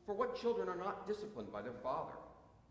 For 0.06 0.14
what 0.14 0.40
children 0.40 0.70
are 0.70 0.78
not 0.78 1.08
disciplined 1.08 1.52
by 1.52 1.62
their 1.62 1.80
father? 1.84 2.16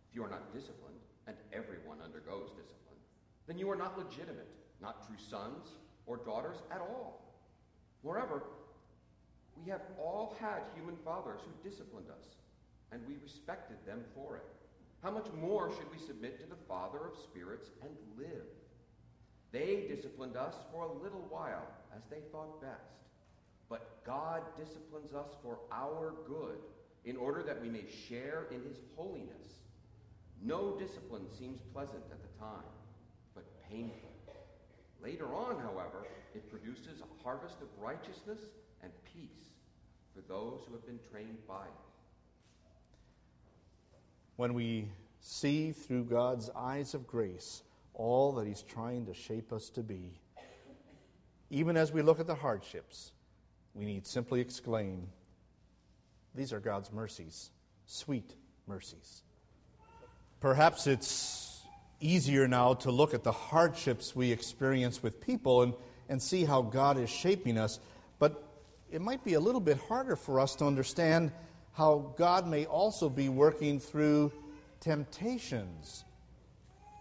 If 0.09 0.17
you 0.17 0.25
are 0.25 0.31
not 0.31 0.53
disciplined, 0.53 1.01
and 1.27 1.37
everyone 1.53 1.99
undergoes 2.03 2.51
discipline, 2.51 2.99
then 3.47 3.59
you 3.59 3.71
are 3.71 3.77
not 3.77 3.99
legitimate, 3.99 4.49
not 4.81 5.07
true 5.07 5.17
sons 5.31 5.69
or 6.07 6.17
daughters 6.17 6.57
at 6.71 6.81
all. 6.81 7.23
Moreover, 8.03 8.43
we 9.57 9.71
have 9.71 9.83
all 9.99 10.37
had 10.41 10.63
human 10.75 10.97
fathers 11.05 11.41
who 11.45 11.69
disciplined 11.69 12.09
us, 12.09 12.25
and 12.93 13.01
we 13.07 13.15
respected 13.23 13.77
them 13.87 14.01
for 14.15 14.37
it. 14.37 14.60
How 15.03 15.11
much 15.11 15.27
more 15.41 15.71
should 15.71 15.91
we 15.91 15.99
submit 15.99 16.39
to 16.41 16.47
the 16.47 16.61
Father 16.69 16.99
of 16.99 17.17
spirits 17.17 17.71
and 17.83 17.91
live? 18.19 18.47
They 19.51 19.87
disciplined 19.89 20.37
us 20.37 20.55
for 20.71 20.85
a 20.85 21.03
little 21.03 21.27
while 21.31 21.67
as 21.97 22.03
they 22.11 22.21
thought 22.31 22.61
best. 22.61 23.01
But 23.71 24.05
God 24.05 24.43
disciplines 24.59 25.15
us 25.15 25.29
for 25.43 25.59
our 25.73 26.15
good 26.27 26.59
in 27.05 27.17
order 27.17 27.43
that 27.43 27.63
we 27.63 27.71
may 27.71 27.85
share 28.09 28.47
in 28.51 28.63
his 28.63 28.77
holiness. 28.95 29.65
No 30.43 30.79
discipline 30.79 31.27
seems 31.39 31.61
pleasant 31.73 32.05
at 32.11 32.21
the 32.21 32.39
time, 32.39 32.69
but 33.35 33.45
painful. 33.71 34.11
Later 35.03 35.35
on, 35.35 35.57
however, 35.63 36.07
it 36.35 36.51
produces 36.51 37.01
a 37.01 37.23
harvest 37.25 37.57
of 37.63 37.69
righteousness 37.83 38.41
and 38.83 38.93
peace 39.15 39.49
for 40.15 40.21
those 40.29 40.61
who 40.67 40.75
have 40.75 40.87
been 40.87 41.01
trained 41.11 41.39
by 41.49 41.65
it 41.65 41.90
when 44.41 44.55
we 44.55 44.89
see 45.21 45.71
through 45.71 46.03
God's 46.03 46.49
eyes 46.57 46.95
of 46.95 47.07
grace 47.07 47.63
all 47.93 48.33
that 48.33 48.47
He's 48.47 48.63
trying 48.63 49.05
to 49.05 49.13
shape 49.13 49.53
us 49.53 49.69
to 49.69 49.83
be, 49.83 50.19
even 51.51 51.77
as 51.77 51.93
we 51.93 52.01
look 52.01 52.21
at 52.21 52.27
the 52.27 52.35
hardships, 52.35 53.13
we 53.75 53.85
need 53.85 54.07
simply 54.07 54.41
exclaim, 54.41 55.07
These 56.35 56.55
are 56.55 56.59
God's 56.59 56.91
mercies, 56.91 57.51
sweet 57.85 58.35
mercies. 58.67 59.25
Perhaps 60.41 60.87
it's 60.87 61.61
easier 62.01 62.49
now 62.49 62.73
to 62.73 62.91
look 62.91 63.13
at 63.13 63.23
the 63.23 63.33
hardships 63.33 64.17
we 64.17 64.33
experience 64.33 65.03
with 65.03 65.21
people 65.21 65.65
and, 65.65 65.75
and 66.09 66.23
see 66.23 66.47
how 66.47 66.63
God 66.63 66.99
is 66.99 67.11
shaping 67.11 67.59
us. 67.59 67.79
But 68.19 68.43
it 68.91 69.03
might 69.03 69.23
be 69.23 69.35
a 69.35 69.41
little 69.41 69.61
bit 69.61 69.77
harder 69.87 70.17
for 70.17 70.41
us 70.41 70.57
to 70.57 70.65
understand 70.65 71.31
how 71.73 72.15
God 72.17 72.47
may 72.47 72.67
also 72.67 73.09
be 73.09 73.29
working 73.29 73.79
through 73.81 74.33
temptations 74.81 76.05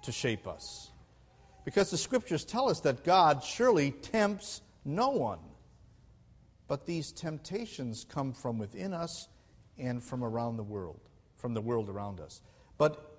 to 0.04 0.12
shape 0.12 0.48
us. 0.48 0.92
Because 1.66 1.92
the 1.92 1.98
scriptures 1.98 2.46
tell 2.46 2.70
us 2.70 2.80
that 2.82 3.04
God 3.04 3.44
surely 3.44 3.92
tempts 3.92 4.62
no 4.86 5.10
one. 5.10 5.40
But 6.68 6.86
these 6.86 7.12
temptations 7.12 8.06
come 8.08 8.32
from 8.32 8.58
within 8.58 8.94
us 8.94 9.28
and 9.78 10.04
from 10.04 10.24
around 10.24 10.58
the 10.58 10.64
world, 10.64 11.00
from 11.36 11.54
the 11.54 11.62
world 11.62 11.90
around 11.90 12.20
us. 12.20 12.42
But 12.78 13.18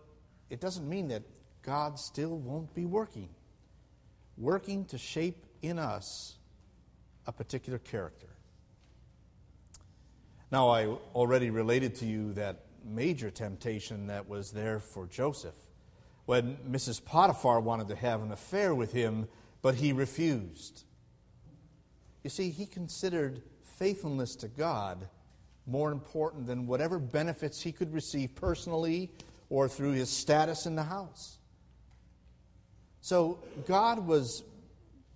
it 0.51 0.61
doesn't 0.61 0.89
mean 0.89 1.09
that 1.09 1.23
God 1.63 1.99
still 1.99 2.39
won't 2.39 2.73
be 2.75 2.87
working, 2.87 3.29
working 4.39 4.85
to 4.87 4.99
shape 4.99 5.47
in 5.63 5.79
us 5.79 6.39
a 7.27 7.33
particular 7.33 7.79
character. 7.79 8.30
Now, 10.51 10.69
I 10.69 10.87
already 11.15 11.51
related 11.51 11.95
to 11.97 12.07
you 12.07 12.33
that 12.33 12.65
major 12.85 13.31
temptation 13.31 14.07
that 14.09 14.29
was 14.29 14.51
there 14.51 14.81
for 14.81 15.07
Joseph 15.07 15.55
when 16.27 16.57
Mrs. 16.69 17.05
Potiphar 17.05 17.61
wanted 17.61 17.89
to 17.89 17.97
have 17.97 18.23
an 18.23 18.33
affair 18.33 18.75
with 18.75 18.93
him, 18.93 19.29
but 19.63 19.75
he 19.75 19.93
refused. 19.93 20.85
You 22.25 22.31
see, 22.31 22.51
he 22.51 22.67
considered 22.67 23.43
faithfulness 23.63 24.37
to 24.37 24.49
God 24.49 25.09
more 25.67 25.93
important 25.93 26.47
than 26.47 26.67
whatever 26.67 26.99
benefits 26.99 27.61
he 27.61 27.73
could 27.73 27.93
receive 27.93 28.35
personally 28.35 29.11
or 29.49 29.69
through 29.69 29.93
his 29.93 30.11
status 30.11 30.67
in 30.67 30.75
the 30.75 30.83
house. 30.83 31.39
So 33.01 33.39
God 33.67 34.07
was 34.07 34.43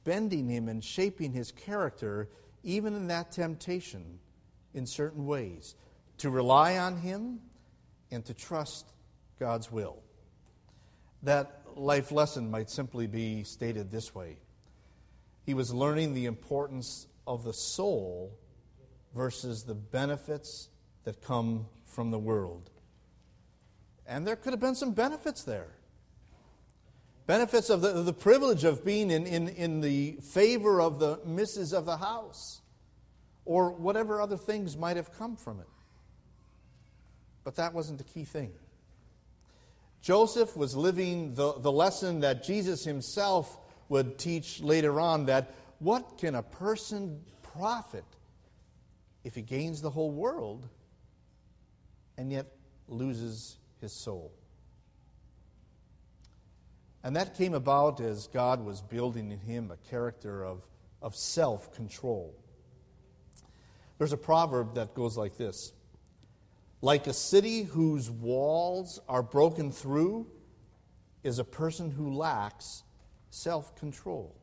bending 0.05 0.49
him 0.49 0.69
and 0.69 0.83
shaping 0.83 1.33
his 1.33 1.51
character, 1.51 2.29
even 2.63 2.95
in 2.95 3.09
that 3.09 3.33
temptation, 3.33 4.19
in 4.75 4.87
certain 4.87 5.27
ways, 5.27 5.75
to 6.19 6.31
rely 6.31 6.77
on 6.79 6.97
him 6.97 7.41
and 8.11 8.25
to 8.25 8.35
trust 8.35 8.93
God's 9.39 9.71
will. 9.71 10.03
That 11.23 11.63
life 11.77 12.13
lesson 12.13 12.51
might 12.51 12.71
simply 12.71 13.07
be 13.07 13.43
stated 13.45 13.91
this 13.91 14.15
way 14.15 14.37
He 15.45 15.55
was 15.55 15.73
learning 15.73 16.15
the 16.15 16.27
importance 16.27 17.07
of 17.27 17.45
the 17.45 17.53
soul 17.53 18.39
versus 19.15 19.63
the 19.63 19.75
benefits 19.75 20.69
that 21.05 21.23
come 21.23 21.67
from 21.85 22.11
the 22.11 22.19
world. 22.19 22.71
And 24.07 24.27
there 24.27 24.37
could 24.37 24.53
have 24.53 24.61
been 24.61 24.75
some 24.75 24.93
benefits 24.93 25.45
there. 25.45 25.69
Benefits 27.27 27.71
of 27.71 27.81
the, 27.81 28.03
the 28.03 28.13
privilege 28.13 28.65
of 28.65 28.85
being 28.85 29.11
in, 29.11 29.27
in, 29.27 29.49
in 29.49 29.81
the 29.81 30.19
favor 30.21 30.81
of 30.81 30.99
the 30.99 31.21
misses 31.25 31.73
of 31.73 31.87
the 31.87 31.97
house, 31.97 32.61
or 33.45 33.71
whatever 33.71 34.21
other 34.21 34.37
things 34.37 34.77
might 34.77 34.97
have 34.97 35.13
come 35.19 35.37
from 35.37 35.61
it. 35.61 35.69
But 37.45 37.57
that 37.57 37.75
wasn't 37.75 37.99
the 37.99 38.05
key 38.05 38.25
thing. 38.25 38.53
Joseph 40.01 40.57
was 40.57 40.77
living 40.77 41.35
the, 41.35 41.55
the 41.59 41.73
lesson 41.73 42.21
that 42.21 42.45
Jesus 42.45 42.85
himself 42.85 43.59
would 43.89 44.19
teach 44.19 44.61
later 44.61 45.01
on 45.01 45.27
that 45.27 45.55
what 45.79 46.19
can 46.19 46.35
a 46.35 46.43
person 46.43 47.21
profit 47.55 48.05
if 49.25 49.35
he 49.35 49.43
gains 49.43 49.81
the 49.81 49.91
whole 49.91 50.11
world 50.11 50.69
and 52.17 52.31
yet 52.31 52.47
loses 52.89 53.57
his 53.81 53.93
soul? 53.93 54.33
And 57.03 57.15
that 57.17 57.35
came 57.35 57.53
about 57.53 58.01
as 58.01 58.27
God 58.29 58.65
was 58.65 58.81
building 58.81 59.31
in 59.31 59.39
him 59.39 59.71
a 59.71 59.77
character 59.91 60.45
of, 60.45 60.67
of 61.03 61.15
self 61.15 61.73
control. 61.75 62.35
There's 63.99 64.13
a 64.13 64.19
proverb 64.19 64.75
that 64.75 64.95
goes 64.95 65.17
like 65.17 65.37
this 65.37 65.73
Like 66.81 67.07
a 67.07 67.13
city 67.13 67.63
whose 67.63 68.11
walls 68.11 69.01
are 69.09 69.23
broken 69.23 69.71
through 69.73 70.27
is 71.23 71.39
a 71.39 71.45
person 71.45 71.91
who 71.91 72.15
lacks 72.15 72.83
self 73.31 73.75
control. 73.77 74.37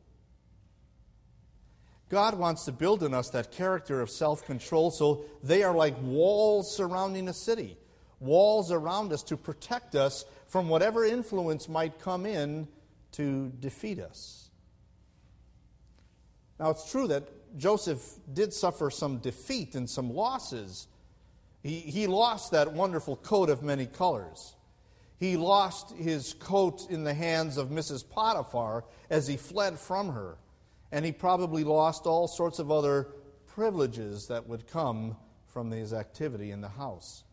God 2.08 2.34
wants 2.34 2.66
to 2.66 2.72
build 2.72 3.02
in 3.02 3.14
us 3.14 3.30
that 3.30 3.52
character 3.52 4.02
of 4.02 4.10
self 4.10 4.44
control 4.44 4.90
so 4.90 5.24
they 5.42 5.62
are 5.62 5.74
like 5.74 5.94
walls 6.02 6.74
surrounding 6.74 7.28
a 7.28 7.32
city, 7.32 7.78
walls 8.20 8.70
around 8.70 9.12
us 9.12 9.22
to 9.24 9.36
protect 9.36 9.94
us 9.94 10.26
from 10.46 10.68
whatever 10.68 11.06
influence 11.06 11.70
might 11.70 11.98
come 11.98 12.26
in 12.26 12.68
to 13.12 13.50
defeat 13.60 13.98
us. 13.98 14.50
Now, 16.60 16.70
it's 16.70 16.90
true 16.90 17.06
that 17.08 17.26
Joseph 17.56 18.02
did 18.32 18.52
suffer 18.52 18.90
some 18.90 19.18
defeat 19.18 19.74
and 19.74 19.88
some 19.88 20.12
losses. 20.12 20.88
He, 21.62 21.80
he 21.80 22.06
lost 22.06 22.52
that 22.52 22.72
wonderful 22.72 23.16
coat 23.16 23.50
of 23.50 23.62
many 23.62 23.86
colors. 23.86 24.54
He 25.18 25.36
lost 25.36 25.92
his 25.92 26.34
coat 26.34 26.90
in 26.90 27.04
the 27.04 27.14
hands 27.14 27.56
of 27.56 27.68
Mrs. 27.68 28.08
Potiphar 28.08 28.84
as 29.10 29.28
he 29.28 29.36
fled 29.36 29.78
from 29.78 30.10
her. 30.10 30.36
And 30.90 31.04
he 31.04 31.12
probably 31.12 31.64
lost 31.64 32.06
all 32.06 32.26
sorts 32.26 32.58
of 32.58 32.70
other 32.70 33.08
privileges 33.46 34.26
that 34.26 34.46
would 34.46 34.66
come 34.66 35.16
from 35.46 35.70
his 35.70 35.92
activity 35.92 36.50
in 36.50 36.60
the 36.60 36.68
house 36.68 37.24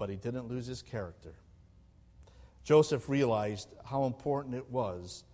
but 0.00 0.08
he 0.08 0.16
didn't 0.16 0.48
lose 0.48 0.66
his 0.66 0.80
character. 0.80 1.34
Joseph 2.64 3.10
realized 3.10 3.68
how 3.84 4.06
important 4.06 4.54
it 4.54 4.68
was 4.70 5.24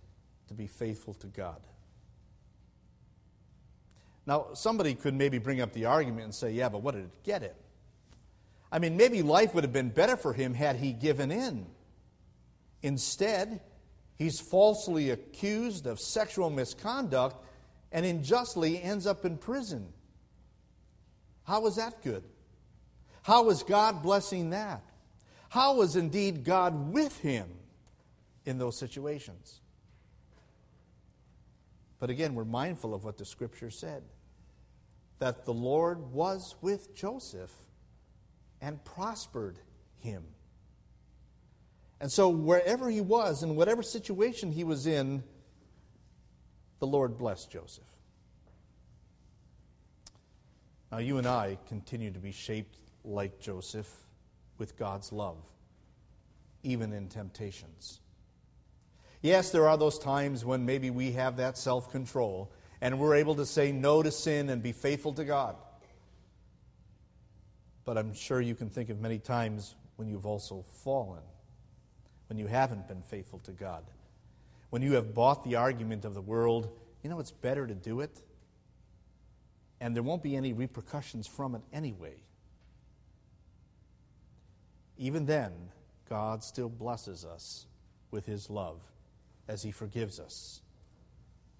to 0.49 0.53
be 0.53 0.67
faithful 0.67 1.13
to 1.13 1.27
God. 1.27 1.61
Now, 4.27 4.47
somebody 4.53 4.93
could 4.93 5.13
maybe 5.13 5.37
bring 5.37 5.61
up 5.61 5.71
the 5.71 5.85
argument 5.85 6.25
and 6.25 6.35
say, 6.35 6.51
yeah, 6.51 6.67
but 6.67 6.83
what 6.83 6.93
did 6.93 7.05
it 7.05 7.23
get 7.23 7.41
him? 7.41 7.55
I 8.69 8.79
mean, 8.79 8.97
maybe 8.97 9.21
life 9.21 9.55
would 9.55 9.63
have 9.63 9.71
been 9.71 9.89
better 9.89 10.17
for 10.17 10.33
him 10.33 10.53
had 10.53 10.75
he 10.75 10.91
given 10.91 11.31
in. 11.31 11.65
Instead, 12.81 13.61
he's 14.17 14.41
falsely 14.41 15.11
accused 15.11 15.87
of 15.87 16.01
sexual 16.01 16.49
misconduct 16.49 17.41
and 17.93 18.05
unjustly 18.05 18.83
ends 18.83 19.07
up 19.07 19.23
in 19.23 19.37
prison. 19.37 19.87
How 21.45 21.61
was 21.61 21.77
that 21.77 22.03
good? 22.03 22.23
How 23.23 23.43
was 23.43 23.63
God 23.63 24.03
blessing 24.03 24.49
that? 24.49 24.83
How 25.47 25.75
was 25.75 25.95
indeed 25.95 26.43
God 26.43 26.91
with 26.91 27.17
him 27.19 27.47
in 28.45 28.57
those 28.57 28.77
situations? 28.77 29.61
But 31.99 32.09
again, 32.09 32.35
we're 32.35 32.43
mindful 32.43 32.93
of 32.93 33.05
what 33.05 33.17
the 33.17 33.23
scripture 33.23 33.69
said 33.69 34.03
that 35.19 35.45
the 35.45 35.53
Lord 35.53 36.11
was 36.11 36.55
with 36.61 36.95
Joseph 36.95 37.51
and 38.61 38.83
prospered 38.83 39.59
him. 39.99 40.23
And 41.99 42.11
so, 42.11 42.29
wherever 42.29 42.89
he 42.89 43.01
was, 43.01 43.41
in 43.41 43.55
whatever 43.55 43.81
situation 43.81 44.51
he 44.51 44.63
was 44.63 44.85
in, 44.85 45.23
the 46.79 46.87
Lord 46.87 47.17
blessed 47.17 47.49
Joseph. 47.49 47.83
Now, 50.91 50.99
you 50.99 51.17
and 51.17 51.27
I 51.27 51.57
continue 51.67 52.11
to 52.11 52.19
be 52.19 52.31
shaped 52.31 52.77
like 53.03 53.39
Joseph 53.39 53.91
with 54.57 54.77
God's 54.77 55.11
love, 55.11 55.37
even 56.63 56.93
in 56.93 57.07
temptations. 57.09 57.99
Yes, 59.21 59.49
there 59.49 59.67
are 59.67 59.77
those 59.77 59.97
times 59.97 60.45
when 60.45 60.65
maybe 60.65 60.89
we 60.89 61.11
have 61.13 61.37
that 61.37 61.57
self 61.57 61.91
control 61.91 62.51
and 62.81 62.99
we're 62.99 63.15
able 63.15 63.35
to 63.35 63.45
say 63.45 63.71
no 63.71 64.03
to 64.03 64.11
sin 64.11 64.49
and 64.49 64.61
be 64.61 64.71
faithful 64.71 65.13
to 65.13 65.23
God. 65.23 65.55
But 67.85 67.97
I'm 67.97 68.13
sure 68.13 68.41
you 68.41 68.55
can 68.55 68.69
think 68.69 68.89
of 68.89 68.99
many 68.99 69.17
times 69.17 69.75
when 69.95 70.09
you've 70.09 70.25
also 70.25 70.63
fallen, 70.83 71.23
when 72.29 72.37
you 72.37 72.47
haven't 72.47 72.87
been 72.87 73.01
faithful 73.01 73.39
to 73.39 73.51
God, 73.51 73.83
when 74.69 74.81
you 74.81 74.93
have 74.93 75.13
bought 75.13 75.43
the 75.43 75.55
argument 75.55 76.05
of 76.05 76.13
the 76.13 76.21
world, 76.21 76.69
you 77.01 77.09
know, 77.09 77.19
it's 77.19 77.31
better 77.31 77.65
to 77.65 77.73
do 77.73 78.01
it, 78.01 78.21
and 79.79 79.95
there 79.95 80.03
won't 80.03 80.23
be 80.23 80.35
any 80.35 80.53
repercussions 80.53 81.25
from 81.27 81.55
it 81.55 81.61
anyway. 81.71 82.15
Even 84.97 85.25
then, 85.25 85.51
God 86.09 86.43
still 86.43 86.69
blesses 86.69 87.23
us 87.23 87.65
with 88.11 88.25
his 88.25 88.49
love 88.49 88.81
as 89.47 89.63
he 89.63 89.71
forgives 89.71 90.19
us. 90.19 90.61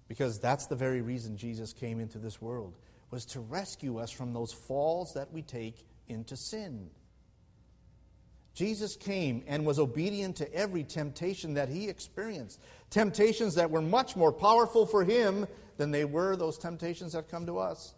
Because 0.08 0.40
that's 0.40 0.66
the 0.66 0.76
very 0.76 1.02
reason 1.02 1.36
Jesus 1.36 1.72
came 1.72 2.00
into 2.00 2.18
this 2.18 2.40
world 2.40 2.74
was 3.10 3.24
to 3.26 3.40
rescue 3.40 3.98
us 3.98 4.10
from 4.10 4.32
those 4.32 4.52
falls 4.52 5.14
that 5.14 5.32
we 5.32 5.42
take 5.42 5.86
into 6.08 6.36
sin. 6.36 6.90
Jesus 8.54 8.96
came 8.96 9.44
and 9.46 9.64
was 9.64 9.78
obedient 9.78 10.36
to 10.36 10.52
every 10.52 10.82
temptation 10.82 11.54
that 11.54 11.68
he 11.68 11.88
experienced. 11.88 12.60
Temptations 12.90 13.54
that 13.54 13.70
were 13.70 13.82
much 13.82 14.16
more 14.16 14.32
powerful 14.32 14.84
for 14.84 15.04
him 15.04 15.46
than 15.76 15.90
they 15.90 16.04
were 16.04 16.34
those 16.34 16.58
temptations 16.58 17.12
that 17.12 17.30
come 17.30 17.46
to 17.46 17.58
us. 17.58 17.94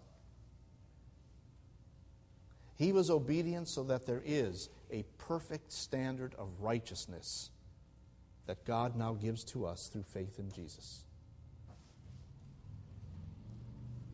He 2.76 2.92
was 2.92 3.10
obedient 3.10 3.68
so 3.68 3.84
that 3.84 4.06
there 4.06 4.22
is 4.24 4.68
a 4.90 5.04
perfect 5.18 5.72
standard 5.72 6.34
of 6.38 6.48
righteousness 6.60 7.50
that 8.46 8.64
God 8.64 8.96
now 8.96 9.14
gives 9.14 9.44
to 9.44 9.64
us 9.64 9.88
through 9.88 10.04
faith 10.04 10.38
in 10.38 10.50
Jesus. 10.50 11.04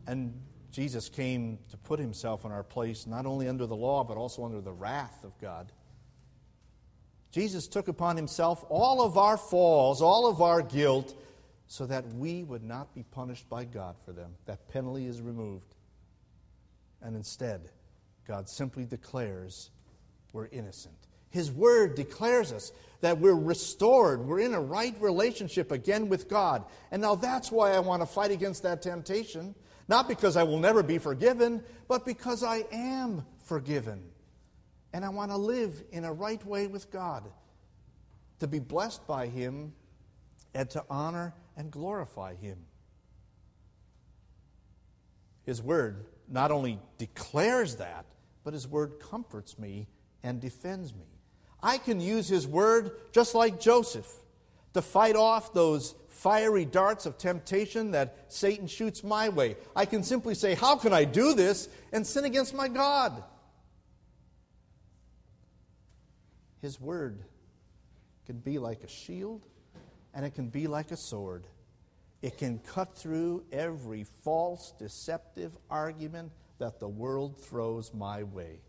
And 0.07 0.33
Jesus 0.71 1.09
came 1.09 1.59
to 1.69 1.77
put 1.77 1.99
himself 1.99 2.45
in 2.45 2.51
our 2.51 2.63
place, 2.63 3.05
not 3.05 3.25
only 3.25 3.47
under 3.47 3.65
the 3.65 3.75
law, 3.75 4.03
but 4.03 4.17
also 4.17 4.45
under 4.45 4.61
the 4.61 4.71
wrath 4.71 5.23
of 5.23 5.37
God. 5.39 5.71
Jesus 7.31 7.67
took 7.67 7.87
upon 7.87 8.15
himself 8.15 8.63
all 8.69 9.01
of 9.01 9.17
our 9.17 9.37
falls, 9.37 10.01
all 10.01 10.27
of 10.27 10.41
our 10.41 10.61
guilt, 10.61 11.15
so 11.67 11.85
that 11.85 12.07
we 12.13 12.43
would 12.43 12.63
not 12.63 12.95
be 12.95 13.03
punished 13.03 13.49
by 13.49 13.65
God 13.65 13.95
for 14.05 14.13
them. 14.13 14.31
That 14.45 14.67
penalty 14.69 15.05
is 15.05 15.21
removed. 15.21 15.75
And 17.01 17.15
instead, 17.15 17.69
God 18.27 18.49
simply 18.49 18.85
declares 18.85 19.69
we're 20.33 20.47
innocent. 20.47 20.95
His 21.29 21.51
word 21.51 21.95
declares 21.95 22.53
us 22.53 22.71
that 23.01 23.19
we're 23.19 23.35
restored, 23.35 24.21
we're 24.21 24.39
in 24.39 24.53
a 24.53 24.61
right 24.61 24.95
relationship 24.99 25.71
again 25.71 26.09
with 26.09 26.29
God. 26.29 26.63
And 26.91 27.01
now 27.01 27.15
that's 27.15 27.51
why 27.51 27.73
I 27.73 27.79
want 27.79 28.01
to 28.01 28.05
fight 28.05 28.31
against 28.31 28.63
that 28.63 28.81
temptation. 28.81 29.53
Not 29.87 30.07
because 30.07 30.35
I 30.35 30.43
will 30.43 30.59
never 30.59 30.83
be 30.83 30.97
forgiven, 30.97 31.63
but 31.87 32.05
because 32.05 32.43
I 32.43 32.65
am 32.71 33.25
forgiven. 33.45 34.03
And 34.93 35.05
I 35.05 35.09
want 35.09 35.31
to 35.31 35.37
live 35.37 35.83
in 35.91 36.03
a 36.03 36.11
right 36.11 36.43
way 36.45 36.67
with 36.67 36.91
God, 36.91 37.23
to 38.39 38.47
be 38.47 38.59
blessed 38.59 39.05
by 39.07 39.27
Him, 39.27 39.73
and 40.53 40.69
to 40.71 40.83
honor 40.89 41.33
and 41.55 41.71
glorify 41.71 42.35
Him. 42.35 42.57
His 45.45 45.61
word 45.61 46.05
not 46.27 46.51
only 46.51 46.79
declares 46.97 47.77
that, 47.77 48.05
but 48.43 48.53
His 48.53 48.67
word 48.67 48.99
comforts 48.99 49.57
me 49.57 49.87
and 50.23 50.41
defends 50.41 50.93
me. 50.93 51.07
I 51.63 51.77
can 51.77 52.01
use 52.01 52.27
His 52.27 52.45
word 52.45 52.91
just 53.13 53.33
like 53.33 53.59
Joseph 53.59 54.11
to 54.73 54.81
fight 54.81 55.15
off 55.15 55.53
those 55.53 55.95
fiery 56.07 56.65
darts 56.65 57.05
of 57.05 57.17
temptation 57.17 57.91
that 57.91 58.25
Satan 58.27 58.67
shoots 58.67 59.03
my 59.03 59.29
way. 59.29 59.55
I 59.75 59.85
can 59.85 60.03
simply 60.03 60.35
say, 60.35 60.55
How 60.55 60.75
can 60.75 60.93
I 60.93 61.03
do 61.03 61.33
this 61.33 61.69
and 61.91 62.05
sin 62.05 62.25
against 62.25 62.53
my 62.53 62.67
God? 62.67 63.23
His 66.61 66.81
word 66.81 67.23
can 68.25 68.39
be 68.39 68.59
like 68.59 68.83
a 68.83 68.87
shield 68.87 69.45
and 70.13 70.25
it 70.25 70.33
can 70.33 70.49
be 70.49 70.67
like 70.67 70.91
a 70.91 70.97
sword. 70.97 71.45
It 72.21 72.37
can 72.37 72.59
cut 72.59 72.95
through 72.95 73.45
every 73.51 74.05
false, 74.23 74.73
deceptive 74.79 75.55
argument 75.69 76.31
that 76.57 76.79
the 76.79 76.87
world 76.87 77.39
throws 77.39 77.93
my 77.93 78.23
way. 78.23 78.59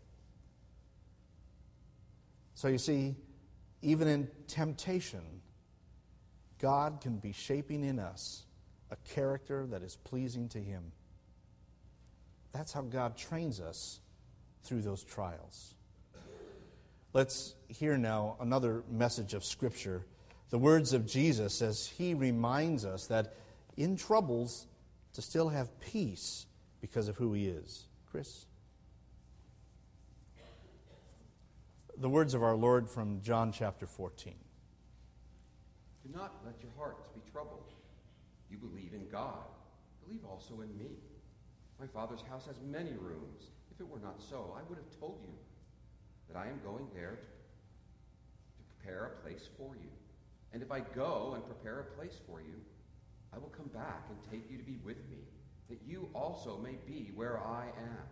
So 2.53 2.67
you 2.67 2.77
see, 2.77 3.15
even 3.81 4.07
in 4.07 4.27
temptation, 4.47 5.21
God 6.59 6.99
can 7.01 7.17
be 7.17 7.31
shaping 7.31 7.83
in 7.83 7.99
us 7.99 8.43
a 8.91 8.95
character 9.13 9.65
that 9.67 9.81
is 9.81 9.95
pleasing 9.95 10.49
to 10.49 10.59
Him. 10.59 10.91
That's 12.51 12.73
how 12.73 12.81
God 12.81 13.17
trains 13.17 13.59
us 13.59 13.99
through 14.63 14.81
those 14.81 15.03
trials. 15.03 15.73
Let's 17.13 17.55
hear 17.69 17.97
now 17.97 18.35
another 18.39 18.83
message 18.91 19.33
of 19.33 19.43
Scripture. 19.43 20.05
The 20.49 20.57
words 20.57 20.93
of 20.93 21.07
Jesus 21.07 21.61
as 21.61 21.87
He 21.87 22.13
reminds 22.13 22.85
us 22.85 23.07
that 23.07 23.35
in 23.77 23.95
troubles 23.95 24.67
to 25.13 25.21
still 25.21 25.49
have 25.49 25.79
peace 25.79 26.45
because 26.81 27.07
of 27.07 27.15
who 27.15 27.33
He 27.33 27.47
is. 27.47 27.85
Chris? 28.11 28.45
The 31.97 32.09
words 32.09 32.33
of 32.33 32.43
our 32.43 32.55
Lord 32.55 32.89
from 32.89 33.21
John 33.21 33.51
chapter 33.51 33.85
14. 33.85 34.33
Not 36.13 36.41
let 36.45 36.61
your 36.61 36.71
hearts 36.77 37.07
be 37.09 37.21
troubled. 37.31 37.73
You 38.49 38.57
believe 38.57 38.93
in 38.93 39.07
God. 39.11 39.45
Believe 40.05 40.25
also 40.25 40.61
in 40.61 40.75
me. 40.77 40.97
My 41.79 41.87
Father's 41.87 42.23
house 42.29 42.45
has 42.47 42.59
many 42.65 42.93
rooms. 42.93 43.51
If 43.71 43.79
it 43.79 43.87
were 43.87 43.99
not 43.99 44.21
so, 44.21 44.55
I 44.57 44.67
would 44.67 44.77
have 44.77 44.99
told 44.99 45.19
you 45.21 45.33
that 46.27 46.37
I 46.37 46.47
am 46.47 46.59
going 46.63 46.87
there 46.93 47.15
to, 47.15 47.27
to 48.57 48.63
prepare 48.75 49.05
a 49.05 49.23
place 49.23 49.47
for 49.57 49.75
you. 49.75 49.89
And 50.51 50.63
if 50.63 50.71
I 50.71 50.79
go 50.79 51.33
and 51.35 51.45
prepare 51.45 51.79
a 51.79 51.95
place 51.95 52.19
for 52.27 52.41
you, 52.41 52.55
I 53.33 53.37
will 53.37 53.53
come 53.55 53.67
back 53.67 54.07
and 54.09 54.17
take 54.31 54.49
you 54.49 54.57
to 54.57 54.63
be 54.63 54.77
with 54.83 54.97
me, 55.09 55.19
that 55.69 55.79
you 55.85 56.09
also 56.13 56.57
may 56.57 56.77
be 56.87 57.11
where 57.13 57.39
I 57.39 57.65
am. 57.77 58.03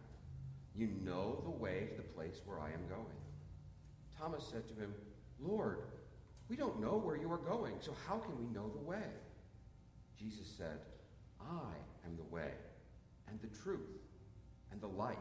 You 0.75 0.89
know 1.03 1.41
the 1.43 1.49
way 1.49 1.88
to 1.89 1.97
the 1.97 2.03
place 2.03 2.41
where 2.45 2.60
I 2.60 2.67
am 2.67 2.88
going. 2.88 3.17
Thomas 4.19 4.47
said 4.51 4.67
to 4.67 4.75
him, 4.75 4.93
Lord, 5.39 5.79
we 6.49 6.55
don't 6.55 6.81
know 6.81 6.97
where 6.97 7.17
you 7.17 7.31
are 7.31 7.38
going, 7.38 7.75
so 7.79 7.93
how 8.07 8.17
can 8.17 8.38
we 8.38 8.53
know 8.53 8.69
the 8.69 8.89
way? 8.89 9.10
Jesus 10.17 10.47
said, 10.57 10.79
I 11.41 11.73
am 12.05 12.15
the 12.17 12.36
way, 12.36 12.51
and 13.27 13.39
the 13.41 13.60
truth, 13.60 14.01
and 14.71 14.81
the 14.81 14.88
life. 14.88 15.17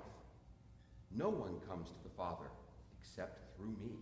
No 1.10 1.28
one 1.28 1.56
comes 1.68 1.88
to 1.88 2.02
the 2.02 2.14
Father 2.16 2.50
except 3.00 3.56
through 3.56 3.76
me. 3.82 3.96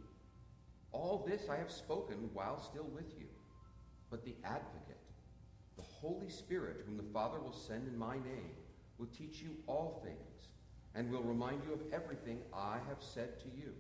All 0.92 1.24
this 1.28 1.48
I 1.50 1.56
have 1.56 1.70
spoken 1.70 2.30
while 2.32 2.58
still 2.58 2.88
with 2.94 3.12
you. 3.18 3.26
But 4.10 4.24
the 4.24 4.37
Advocate, 4.44 5.00
the 5.76 5.82
Holy 5.82 6.28
Spirit, 6.28 6.82
whom 6.87 6.96
the 6.96 7.12
Father 7.12 7.40
will 7.40 7.52
send 7.52 7.88
in 7.88 7.98
my 7.98 8.14
name, 8.14 8.50
will 8.98 9.08
teach 9.18 9.42
you 9.42 9.56
all 9.66 10.00
things, 10.04 10.48
and 10.94 11.10
will 11.10 11.22
remind 11.22 11.64
you 11.64 11.72
of 11.72 11.80
everything 11.92 12.38
I 12.52 12.78
have 12.88 13.00
said 13.00 13.40
to 13.40 13.46
you. 13.56 13.72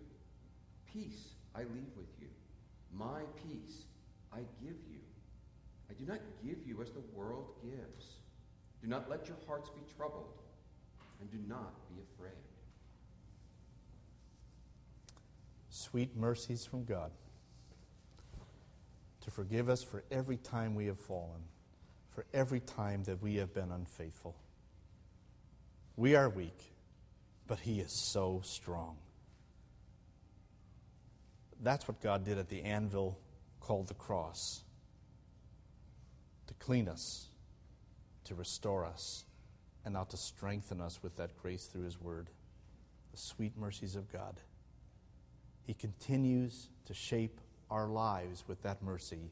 Peace 0.92 1.34
I 1.54 1.60
leave 1.60 1.94
with 1.96 2.08
you. 2.20 2.28
My 2.96 3.20
peace 3.42 3.84
I 4.32 4.38
give 4.62 4.76
you. 4.90 5.00
I 5.90 5.94
do 5.94 6.04
not 6.06 6.20
give 6.44 6.58
you 6.66 6.80
as 6.82 6.90
the 6.90 7.02
world 7.14 7.54
gives. 7.62 8.06
Do 8.82 8.88
not 8.88 9.08
let 9.08 9.28
your 9.28 9.36
hearts 9.46 9.70
be 9.70 9.80
troubled, 9.96 10.32
and 11.20 11.30
do 11.30 11.38
not 11.48 11.72
be 11.88 12.02
afraid. 12.14 12.32
Sweet 15.70 16.16
mercies 16.16 16.64
from 16.64 16.84
God 16.84 17.10
to 19.24 19.30
forgive 19.30 19.68
us 19.68 19.82
for 19.82 20.04
every 20.10 20.36
time 20.36 20.74
we 20.74 20.86
have 20.86 21.00
fallen, 21.00 21.40
for 22.10 22.26
every 22.34 22.60
time 22.60 23.02
that 23.04 23.20
we 23.22 23.36
have 23.36 23.54
been 23.54 23.72
unfaithful. 23.72 24.36
We 25.96 26.14
are 26.14 26.28
weak, 26.28 26.74
but 27.46 27.58
He 27.58 27.80
is 27.80 27.90
so 27.90 28.42
strong. 28.44 28.96
That's 31.62 31.88
what 31.88 32.00
God 32.00 32.24
did 32.24 32.38
at 32.38 32.48
the 32.48 32.62
anvil 32.62 33.18
called 33.60 33.88
the 33.88 33.94
cross 33.94 34.62
to 36.46 36.54
clean 36.54 36.88
us, 36.88 37.28
to 38.24 38.34
restore 38.34 38.84
us, 38.84 39.24
and 39.84 39.94
now 39.94 40.04
to 40.04 40.16
strengthen 40.16 40.80
us 40.80 41.02
with 41.02 41.16
that 41.16 41.36
grace 41.40 41.66
through 41.66 41.84
His 41.84 42.00
Word. 42.00 42.28
The 43.12 43.18
sweet 43.18 43.56
mercies 43.56 43.96
of 43.96 44.10
God. 44.12 44.40
He 45.66 45.74
continues 45.74 46.68
to 46.86 46.94
shape 46.94 47.40
our 47.70 47.88
lives 47.88 48.44
with 48.46 48.62
that 48.62 48.82
mercy, 48.82 49.30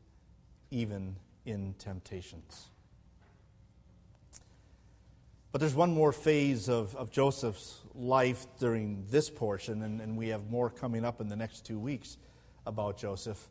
even 0.71 1.17
in 1.45 1.75
temptations. 1.79 2.69
But 5.51 5.61
there's 5.61 5.75
one 5.75 5.93
more 5.93 6.13
phase 6.13 6.69
of, 6.69 6.97
of 6.97 7.11
Joseph's 7.11 7.82
life 7.95 8.47
during 8.59 9.05
this 9.11 9.29
portion, 9.31 9.83
and, 9.83 10.01
and 10.01 10.17
we 10.17 10.29
have 10.29 10.51
more 10.51 10.71
coming 10.71 11.05
up 11.05 11.21
in 11.21 11.29
the 11.29 11.37
next 11.37 11.67
two 11.67 11.79
weeks 11.79 12.17
about 12.67 12.97
Joseph 12.97 13.49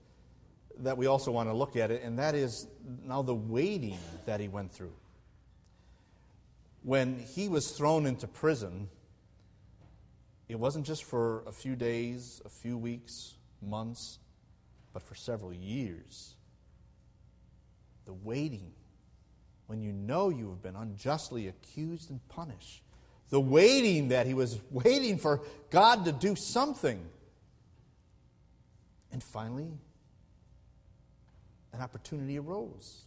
that 0.80 0.98
we 0.98 1.06
also 1.06 1.32
want 1.32 1.50
to 1.50 1.54
look 1.54 1.76
at 1.76 1.92
it, 1.92 2.02
and 2.04 2.18
that 2.20 2.36
is 2.36 2.68
now 3.06 3.22
the 3.22 3.36
waiting 3.36 3.98
that 4.26 4.40
he 4.40 4.48
went 4.48 4.72
through. 4.72 4.94
When 6.84 7.20
he 7.20 7.48
was 7.50 7.72
thrown 7.72 8.06
into 8.06 8.28
prison, 8.28 8.90
it 10.50 10.60
wasn't 10.60 10.86
just 10.86 11.04
for 11.04 11.44
a 11.46 11.52
few 11.52 11.76
days, 11.76 12.42
a 12.46 12.50
few 12.50 12.78
weeks, 12.78 13.36
months, 13.62 14.20
but 14.94 15.04
for 15.04 15.16
several 15.16 15.54
years. 15.54 16.36
The 18.06 18.14
waiting 18.14 18.74
when 19.68 19.82
you 19.82 19.94
know 19.94 20.30
you 20.30 20.50
have 20.50 20.62
been 20.62 20.76
unjustly 20.76 21.48
accused 21.48 22.10
and 22.10 22.20
punished. 22.28 22.84
The 23.32 23.42
waiting 23.42 24.10
that 24.10 24.28
he 24.28 24.36
was 24.36 24.62
waiting 24.72 25.18
for 25.18 25.42
God 25.72 26.06
to 26.06 26.12
do 26.12 26.36
something. 26.36 27.02
And 29.12 29.24
finally, 29.24 29.72
an 31.74 31.82
opportunity 31.82 32.38
arose. 32.38 33.06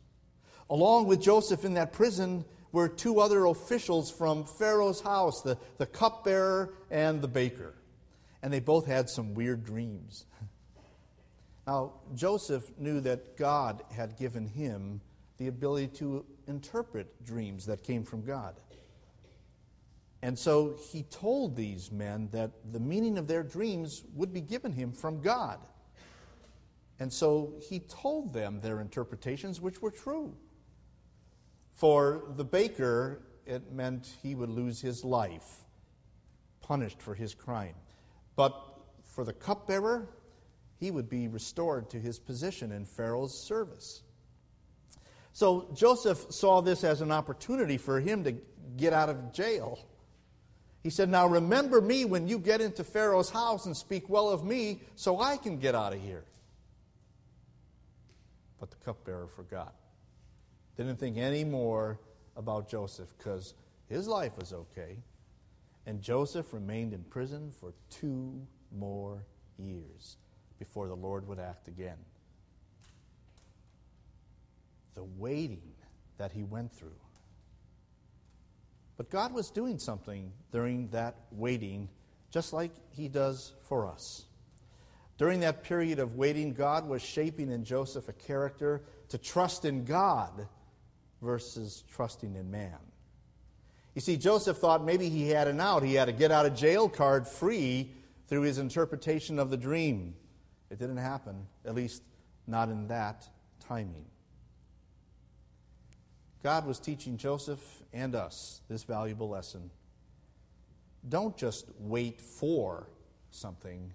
Along 0.68 1.06
with 1.06 1.20
Joseph 1.20 1.64
in 1.64 1.74
that 1.74 1.92
prison 1.92 2.44
were 2.72 2.88
two 2.88 3.20
other 3.20 3.46
officials 3.46 4.10
from 4.10 4.44
Pharaoh's 4.44 5.00
house 5.00 5.42
the, 5.42 5.56
the 5.78 5.87
cupbearer 5.87 6.74
and 6.90 7.22
the 7.22 7.28
baker. 7.28 7.74
And 8.42 8.52
they 8.52 8.60
both 8.60 8.87
had 8.87 9.08
some 9.08 9.34
weird 9.34 9.64
dreams. 9.64 10.26
Now, 11.66 11.92
Joseph 12.14 12.70
knew 12.78 13.00
that 13.00 13.38
God 13.38 13.84
had 13.90 14.18
given 14.18 14.46
him 14.46 15.00
the 15.38 15.48
ability 15.48 15.88
to 15.96 16.22
interpret 16.46 17.24
dreams 17.24 17.64
that 17.64 17.82
came 17.82 18.04
from 18.04 18.22
God. 18.22 18.54
And 20.24 20.38
so 20.38 20.74
he 20.90 21.02
told 21.02 21.54
these 21.54 21.92
men 21.92 22.30
that 22.32 22.50
the 22.72 22.80
meaning 22.80 23.18
of 23.18 23.26
their 23.26 23.42
dreams 23.42 24.04
would 24.14 24.32
be 24.32 24.40
given 24.40 24.72
him 24.72 24.90
from 24.90 25.20
God. 25.20 25.58
And 26.98 27.12
so 27.12 27.52
he 27.60 27.80
told 27.80 28.32
them 28.32 28.58
their 28.62 28.80
interpretations, 28.80 29.60
which 29.60 29.82
were 29.82 29.90
true. 29.90 30.34
For 31.72 32.22
the 32.37 32.44
baker, 32.44 33.20
it 33.44 33.70
meant 33.70 34.14
he 34.22 34.34
would 34.34 34.48
lose 34.48 34.80
his 34.80 35.04
life, 35.04 35.66
punished 36.62 37.02
for 37.02 37.14
his 37.14 37.34
crime. 37.34 37.74
But 38.34 38.58
for 39.02 39.26
the 39.26 39.34
cupbearer, 39.34 40.08
he 40.80 40.90
would 40.90 41.10
be 41.10 41.28
restored 41.28 41.90
to 41.90 42.00
his 42.00 42.18
position 42.18 42.72
in 42.72 42.87
Pharaoh's 42.87 43.38
service. 43.38 44.00
So 45.34 45.68
Joseph 45.74 46.32
saw 46.32 46.62
this 46.62 46.82
as 46.82 47.02
an 47.02 47.12
opportunity 47.12 47.76
for 47.76 48.00
him 48.00 48.24
to 48.24 48.34
get 48.78 48.94
out 48.94 49.10
of 49.10 49.30
jail. 49.30 49.78
He 50.84 50.90
said, 50.90 51.08
Now 51.08 51.26
remember 51.26 51.80
me 51.80 52.04
when 52.04 52.28
you 52.28 52.38
get 52.38 52.60
into 52.60 52.84
Pharaoh's 52.84 53.30
house 53.30 53.64
and 53.64 53.74
speak 53.74 54.10
well 54.10 54.28
of 54.28 54.44
me 54.44 54.82
so 54.96 55.18
I 55.18 55.38
can 55.38 55.58
get 55.58 55.74
out 55.74 55.94
of 55.94 56.00
here. 56.00 56.24
But 58.60 58.70
the 58.70 58.76
cupbearer 58.84 59.26
forgot. 59.26 59.74
Didn't 60.76 60.96
think 60.96 61.16
any 61.16 61.42
more 61.42 61.98
about 62.36 62.68
Joseph 62.68 63.08
because 63.16 63.54
his 63.88 64.06
life 64.06 64.36
was 64.36 64.52
okay. 64.52 64.98
And 65.86 66.02
Joseph 66.02 66.52
remained 66.52 66.92
in 66.92 67.02
prison 67.04 67.50
for 67.60 67.72
two 67.88 68.46
more 68.70 69.24
years 69.58 70.18
before 70.58 70.86
the 70.86 70.96
Lord 70.96 71.26
would 71.28 71.38
act 71.38 71.66
again. 71.66 71.96
The 74.94 75.04
waiting 75.04 75.72
that 76.18 76.32
he 76.32 76.42
went 76.42 76.72
through. 76.72 76.90
But 78.96 79.11
God 79.11 79.33
was 79.33 79.50
doing 79.50 79.78
something 79.78 80.33
during 80.52 80.88
that 80.88 81.16
waiting, 81.33 81.88
just 82.30 82.52
like 82.52 82.70
he 82.90 83.09
does 83.09 83.52
for 83.62 83.87
us. 83.87 84.24
During 85.16 85.40
that 85.40 85.62
period 85.62 85.98
of 85.98 86.16
waiting, 86.16 86.52
God 86.54 86.88
was 86.88 87.02
shaping 87.02 87.50
in 87.50 87.64
Joseph 87.64 88.09
a 88.09 88.12
character 88.12 88.83
to 89.09 89.18
trust 89.18 89.64
in 89.64 89.85
God 89.85 90.48
versus 91.22 91.85
trusting 91.92 92.35
in 92.35 92.50
man. 92.50 92.78
You 93.94 94.00
see, 94.00 94.16
Joseph 94.16 94.57
thought 94.57 94.85
maybe 94.85 95.09
he 95.09 95.28
had 95.28 95.46
an 95.46 95.61
out. 95.61 95.85
He 95.85 95.94
had 95.94 96.09
a 96.09 96.12
get 96.12 96.33
out 96.33 96.46
of 96.46 96.57
jail 96.57 96.88
card 96.88 97.28
free 97.28 97.92
through 98.26 98.42
his 98.42 98.59
interpretation 98.59 99.38
of 99.38 99.50
the 99.50 99.57
dream. 99.57 100.14
It 100.70 100.78
didn't 100.78 100.96
happen, 100.96 101.46
at 101.64 101.74
least 101.74 102.02
not 102.46 102.68
in 102.68 102.88
that 102.88 103.28
timing. 103.61 104.04
God 106.44 106.66
was 106.66 106.78
teaching 106.78 107.16
Joseph 107.16 107.83
and 107.94 108.14
us 108.14 108.61
this 108.68 108.83
valuable 108.83 109.30
lesson. 109.30 109.70
Don't 111.09 111.35
just 111.38 111.70
wait 111.78 112.20
for 112.20 112.87
something, 113.30 113.90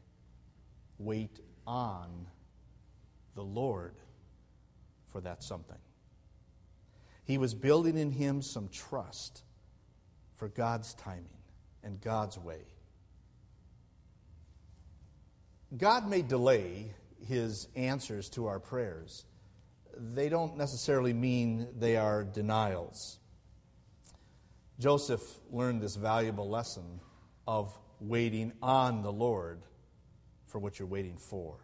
wait 0.97 1.41
on 1.67 2.25
the 3.35 3.43
Lord 3.43 3.93
for 5.09 5.21
that 5.21 5.43
something. 5.43 5.77
He 7.23 7.37
was 7.37 7.53
building 7.53 7.95
in 7.95 8.09
him 8.09 8.41
some 8.41 8.67
trust 8.69 9.43
for 10.33 10.47
God's 10.47 10.95
timing 10.95 11.25
and 11.83 12.01
God's 12.01 12.39
way. 12.39 12.61
God 15.77 16.09
may 16.09 16.23
delay 16.23 16.95
his 17.27 17.67
answers 17.75 18.27
to 18.29 18.47
our 18.47 18.59
prayers. 18.59 19.25
They 19.97 20.29
don't 20.29 20.57
necessarily 20.57 21.13
mean 21.13 21.67
they 21.77 21.97
are 21.97 22.23
denials. 22.23 23.19
Joseph 24.79 25.21
learned 25.51 25.81
this 25.81 25.95
valuable 25.95 26.49
lesson 26.49 27.01
of 27.47 27.77
waiting 27.99 28.53
on 28.61 29.01
the 29.01 29.11
Lord 29.11 29.61
for 30.45 30.59
what 30.59 30.79
you're 30.79 30.87
waiting 30.87 31.17
for. 31.17 31.57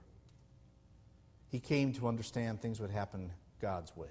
He 1.47 1.59
came 1.59 1.93
to 1.93 2.07
understand 2.07 2.61
things 2.61 2.79
would 2.79 2.91
happen 2.91 3.31
God's 3.61 3.95
way. 3.95 4.09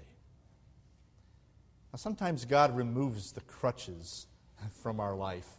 Now, 1.93 1.97
sometimes 1.97 2.45
God 2.45 2.75
removes 2.75 3.31
the 3.31 3.41
crutches 3.41 4.27
from 4.81 4.99
our 4.99 5.15
life 5.15 5.49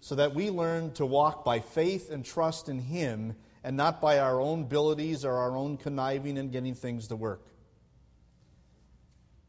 so 0.00 0.14
that 0.14 0.34
we 0.34 0.50
learn 0.50 0.92
to 0.92 1.04
walk 1.04 1.44
by 1.44 1.60
faith 1.60 2.10
and 2.10 2.24
trust 2.24 2.68
in 2.68 2.78
Him 2.78 3.34
and 3.66 3.76
not 3.76 4.00
by 4.00 4.20
our 4.20 4.40
own 4.40 4.62
abilities 4.62 5.24
or 5.24 5.32
our 5.32 5.56
own 5.56 5.76
conniving 5.76 6.38
and 6.38 6.52
getting 6.52 6.72
things 6.72 7.08
to 7.08 7.16
work. 7.16 7.48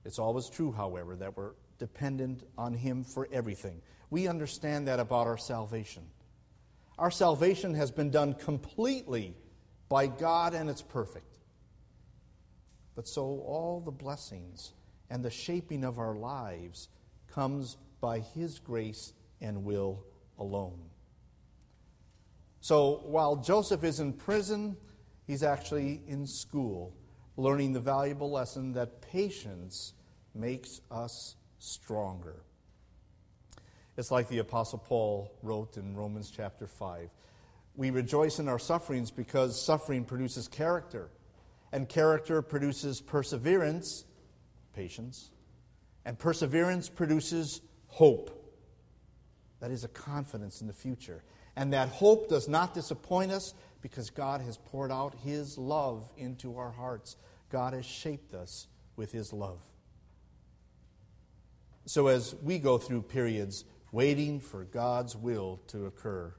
It's 0.05 0.17
always 0.17 0.49
true, 0.49 0.71
however, 0.71 1.15
that 1.17 1.37
we're 1.37 1.51
dependent 1.77 2.41
on 2.57 2.73
Him 2.73 3.03
for 3.03 3.29
everything. 3.31 3.79
We 4.09 4.27
understand 4.27 4.87
that 4.87 4.99
about 4.99 5.27
our 5.27 5.37
salvation. 5.37 6.01
Our 6.97 7.11
salvation 7.11 7.75
has 7.75 7.91
been 7.91 8.09
done 8.09 8.33
completely 8.33 9.35
by 9.87 10.07
God 10.07 10.55
and 10.55 10.67
it's 10.67 10.81
perfect. 10.81 11.37
But 12.95 13.07
so 13.07 13.21
all 13.21 13.83
the 13.85 13.91
blessings 13.91 14.73
and 15.11 15.23
the 15.23 15.29
shaping 15.29 15.83
of 15.83 15.99
our 15.99 16.15
lives 16.15 16.89
comes 17.31 17.77
by 18.01 18.21
His 18.21 18.57
grace 18.57 19.13
and 19.41 19.63
will 19.63 20.03
alone. 20.39 20.89
So 22.67 22.99
while 23.05 23.37
Joseph 23.37 23.85
is 23.85 24.01
in 24.01 24.11
prison, 24.11 24.75
he's 25.25 25.41
actually 25.41 26.01
in 26.05 26.27
school, 26.27 26.93
learning 27.37 27.71
the 27.71 27.79
valuable 27.79 28.29
lesson 28.29 28.73
that 28.73 28.99
patience 28.99 29.93
makes 30.35 30.81
us 30.91 31.37
stronger. 31.59 32.43
It's 33.95 34.11
like 34.11 34.27
the 34.27 34.39
Apostle 34.39 34.79
Paul 34.79 35.31
wrote 35.43 35.77
in 35.77 35.95
Romans 35.95 36.29
chapter 36.29 36.67
5. 36.67 37.09
We 37.77 37.89
rejoice 37.89 38.39
in 38.39 38.49
our 38.49 38.59
sufferings 38.59 39.11
because 39.11 39.57
suffering 39.57 40.03
produces 40.03 40.49
character, 40.49 41.09
and 41.71 41.87
character 41.87 42.41
produces 42.41 42.99
perseverance, 42.99 44.03
patience. 44.73 45.31
And 46.03 46.19
perseverance 46.19 46.89
produces 46.89 47.61
hope. 47.85 48.53
That 49.61 49.71
is 49.71 49.85
a 49.85 49.87
confidence 49.87 50.59
in 50.59 50.67
the 50.67 50.73
future. 50.73 51.23
And 51.57 51.73
that 51.73 51.89
hope 51.89 52.29
does 52.29 52.47
not 52.47 52.75
disappoint 52.75 53.31
us 53.31 53.55
because 53.81 54.11
God 54.11 54.41
has 54.41 54.57
poured 54.57 54.91
out 54.91 55.15
His 55.23 55.57
love 55.57 56.07
into 56.15 56.55
our 56.55 56.69
hearts. 56.69 57.15
God 57.49 57.73
has 57.73 57.83
shaped 57.83 58.35
us 58.35 58.67
with 58.95 59.11
His 59.11 59.33
love. 59.33 59.59
So, 61.85 62.07
as 62.07 62.35
we 62.43 62.59
go 62.59 62.77
through 62.77 63.01
periods 63.01 63.65
waiting 63.91 64.39
for 64.39 64.65
God's 64.65 65.15
will 65.15 65.59
to 65.69 65.87
occur, 65.87 66.31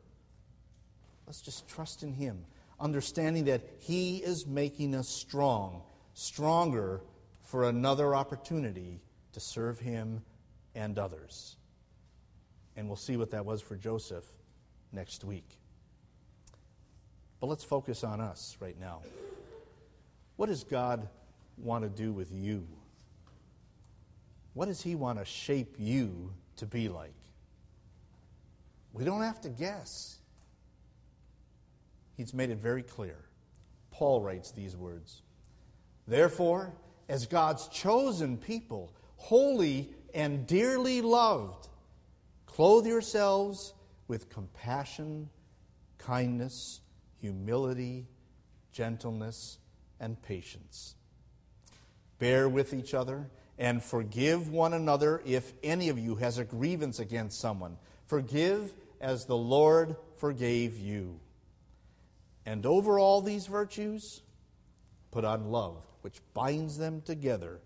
let's 1.26 1.40
just 1.40 1.68
trust 1.68 2.04
in 2.04 2.12
Him, 2.12 2.44
understanding 2.78 3.46
that 3.46 3.62
He 3.80 4.18
is 4.18 4.46
making 4.46 4.94
us 4.94 5.08
strong, 5.08 5.82
stronger 6.14 7.00
for 7.42 7.68
another 7.68 8.14
opportunity 8.14 9.00
to 9.32 9.40
serve 9.40 9.80
him 9.80 10.22
and 10.74 10.98
others. 10.98 11.56
And 12.76 12.86
we'll 12.86 12.96
see 12.96 13.16
what 13.16 13.30
that 13.32 13.44
was 13.44 13.60
for 13.60 13.74
Joseph 13.74 14.24
next 14.92 15.24
week. 15.24 15.58
But 17.40 17.48
let's 17.48 17.64
focus 17.64 18.04
on 18.04 18.20
us 18.20 18.56
right 18.60 18.78
now. 18.80 19.02
What 20.36 20.46
does 20.46 20.64
God 20.64 21.08
want 21.56 21.84
to 21.84 21.90
do 21.90 22.12
with 22.12 22.30
you? 22.32 22.66
What 24.54 24.66
does 24.66 24.82
He 24.82 24.94
want 24.94 25.18
to 25.18 25.24
shape 25.24 25.76
you 25.78 26.32
to 26.56 26.66
be 26.66 26.88
like? 26.88 27.14
We 28.92 29.04
don't 29.04 29.22
have 29.22 29.40
to 29.42 29.48
guess. 29.48 30.18
He's 32.16 32.34
made 32.34 32.50
it 32.50 32.58
very 32.58 32.82
clear. 32.82 33.16
Paul 33.90 34.20
writes 34.20 34.50
these 34.50 34.76
words 34.76 35.22
Therefore, 36.06 36.72
as 37.08 37.26
God's 37.26 37.68
chosen 37.68 38.36
people, 38.36 38.92
holy 39.16 39.90
and 40.14 40.46
dearly 40.46 41.00
loved. 41.00 41.68
Clothe 42.46 42.86
yourselves 42.86 43.74
with 44.08 44.28
compassion, 44.28 45.28
kindness, 45.98 46.80
humility, 47.20 48.06
gentleness, 48.72 49.58
and 50.00 50.20
patience. 50.22 50.94
Bear 52.18 52.48
with 52.48 52.74
each 52.74 52.94
other 52.94 53.30
and 53.58 53.82
forgive 53.82 54.50
one 54.50 54.72
another 54.72 55.22
if 55.24 55.52
any 55.62 55.88
of 55.88 55.98
you 55.98 56.16
has 56.16 56.38
a 56.38 56.44
grievance 56.44 56.98
against 56.98 57.40
someone. 57.40 57.76
Forgive 58.06 58.72
as 59.00 59.26
the 59.26 59.36
Lord 59.36 59.96
forgave 60.16 60.78
you. 60.78 61.20
And 62.46 62.64
over 62.64 62.98
all 62.98 63.20
these 63.20 63.46
virtues, 63.46 64.22
put 65.10 65.24
on 65.24 65.50
love 65.50 65.84
which 66.02 66.20
binds 66.32 66.78
them 66.78 67.02
together 67.02 67.60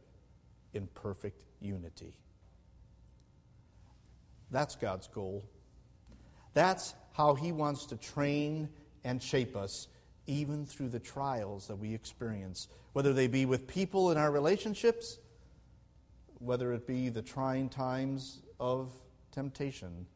in 0.72 0.87
perfect 0.94 1.42
unity. 1.61 2.14
That's 4.50 4.74
God's 4.74 5.07
goal. 5.07 5.44
That's 6.55 6.95
how 7.12 7.35
He 7.35 7.53
wants 7.53 7.87
to 7.87 7.97
train 7.97 8.69
and 9.05 9.23
shape 9.23 9.57
us, 9.57 9.88
even 10.27 10.67
through 10.67 10.88
the 10.88 11.01
trials 11.01 11.67
that 11.67 11.77
we 11.77 11.95
experience, 11.95 12.69
whether 12.93 13.12
they 13.12 13.27
be 13.27 13.47
with 13.47 13.67
people 13.67 14.11
in 14.11 14.19
our 14.19 14.31
relationships, 14.31 15.19
whether 16.38 16.73
it 16.73 16.87
be 16.87 17.09
the 17.09 17.23
trying 17.23 17.69
times 17.69 18.43
of 18.61 18.93
temptation, 19.33 20.07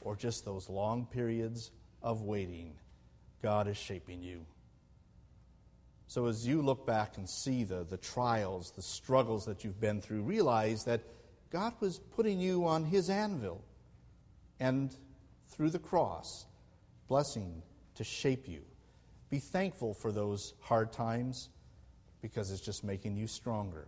or 0.00 0.16
just 0.16 0.44
those 0.44 0.68
long 0.68 1.06
periods 1.06 1.70
of 2.02 2.22
waiting. 2.22 2.72
God 3.42 3.68
is 3.68 3.76
shaping 3.76 4.22
you. 4.22 4.44
So 6.06 6.26
as 6.26 6.46
you 6.46 6.60
look 6.60 6.86
back 6.86 7.18
and 7.18 7.28
see 7.28 7.62
the, 7.62 7.84
the 7.84 7.96
trials, 7.96 8.72
the 8.72 8.82
struggles 8.82 9.44
that 9.44 9.62
you've 9.62 9.80
been 9.80 10.00
through, 10.00 10.22
realize 10.22 10.84
that 10.84 11.02
God 11.50 11.72
was 11.80 11.98
putting 11.98 12.40
you 12.40 12.66
on 12.66 12.84
His 12.84 13.10
anvil 13.10 13.62
and 14.58 14.94
through 15.50 15.70
the 15.70 15.78
cross, 15.78 16.46
blessing 17.08 17.62
to 17.96 18.04
shape 18.04 18.48
you. 18.48 18.62
Be 19.28 19.38
thankful 19.38 19.94
for 19.94 20.10
those 20.10 20.54
hard 20.60 20.92
times 20.92 21.50
because 22.22 22.50
it's 22.50 22.60
just 22.60 22.84
making 22.84 23.16
you 23.16 23.26
stronger. 23.26 23.86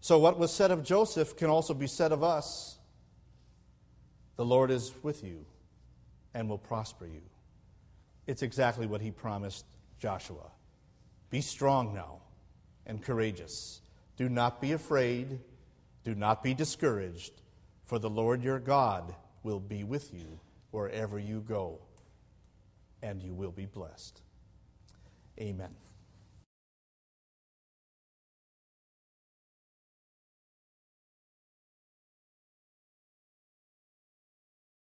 So, 0.00 0.18
what 0.18 0.38
was 0.38 0.52
said 0.52 0.70
of 0.70 0.84
Joseph 0.84 1.36
can 1.36 1.48
also 1.48 1.72
be 1.74 1.86
said 1.86 2.12
of 2.12 2.22
us. 2.22 2.78
The 4.36 4.44
Lord 4.44 4.70
is 4.70 4.92
with 5.02 5.24
you 5.24 5.46
and 6.34 6.48
will 6.48 6.58
prosper 6.58 7.06
you. 7.06 7.22
It's 8.26 8.42
exactly 8.42 8.86
what 8.86 9.00
he 9.00 9.10
promised 9.10 9.64
Joshua. 9.98 10.50
Be 11.30 11.40
strong 11.40 11.94
now 11.94 12.20
and 12.86 13.02
courageous. 13.02 13.80
Do 14.16 14.28
not 14.28 14.60
be 14.60 14.72
afraid. 14.72 15.38
Do 16.04 16.14
not 16.14 16.42
be 16.42 16.52
discouraged, 16.52 17.32
for 17.84 17.98
the 17.98 18.10
Lord 18.10 18.42
your 18.42 18.58
God 18.58 19.14
will 19.42 19.60
be 19.60 19.84
with 19.84 20.12
you 20.12 20.38
wherever 20.70 21.18
you 21.18 21.40
go, 21.40 21.78
and 23.02 23.22
you 23.22 23.34
will 23.34 23.52
be 23.52 23.66
blessed. 23.66 24.20
Amen. 25.38 25.83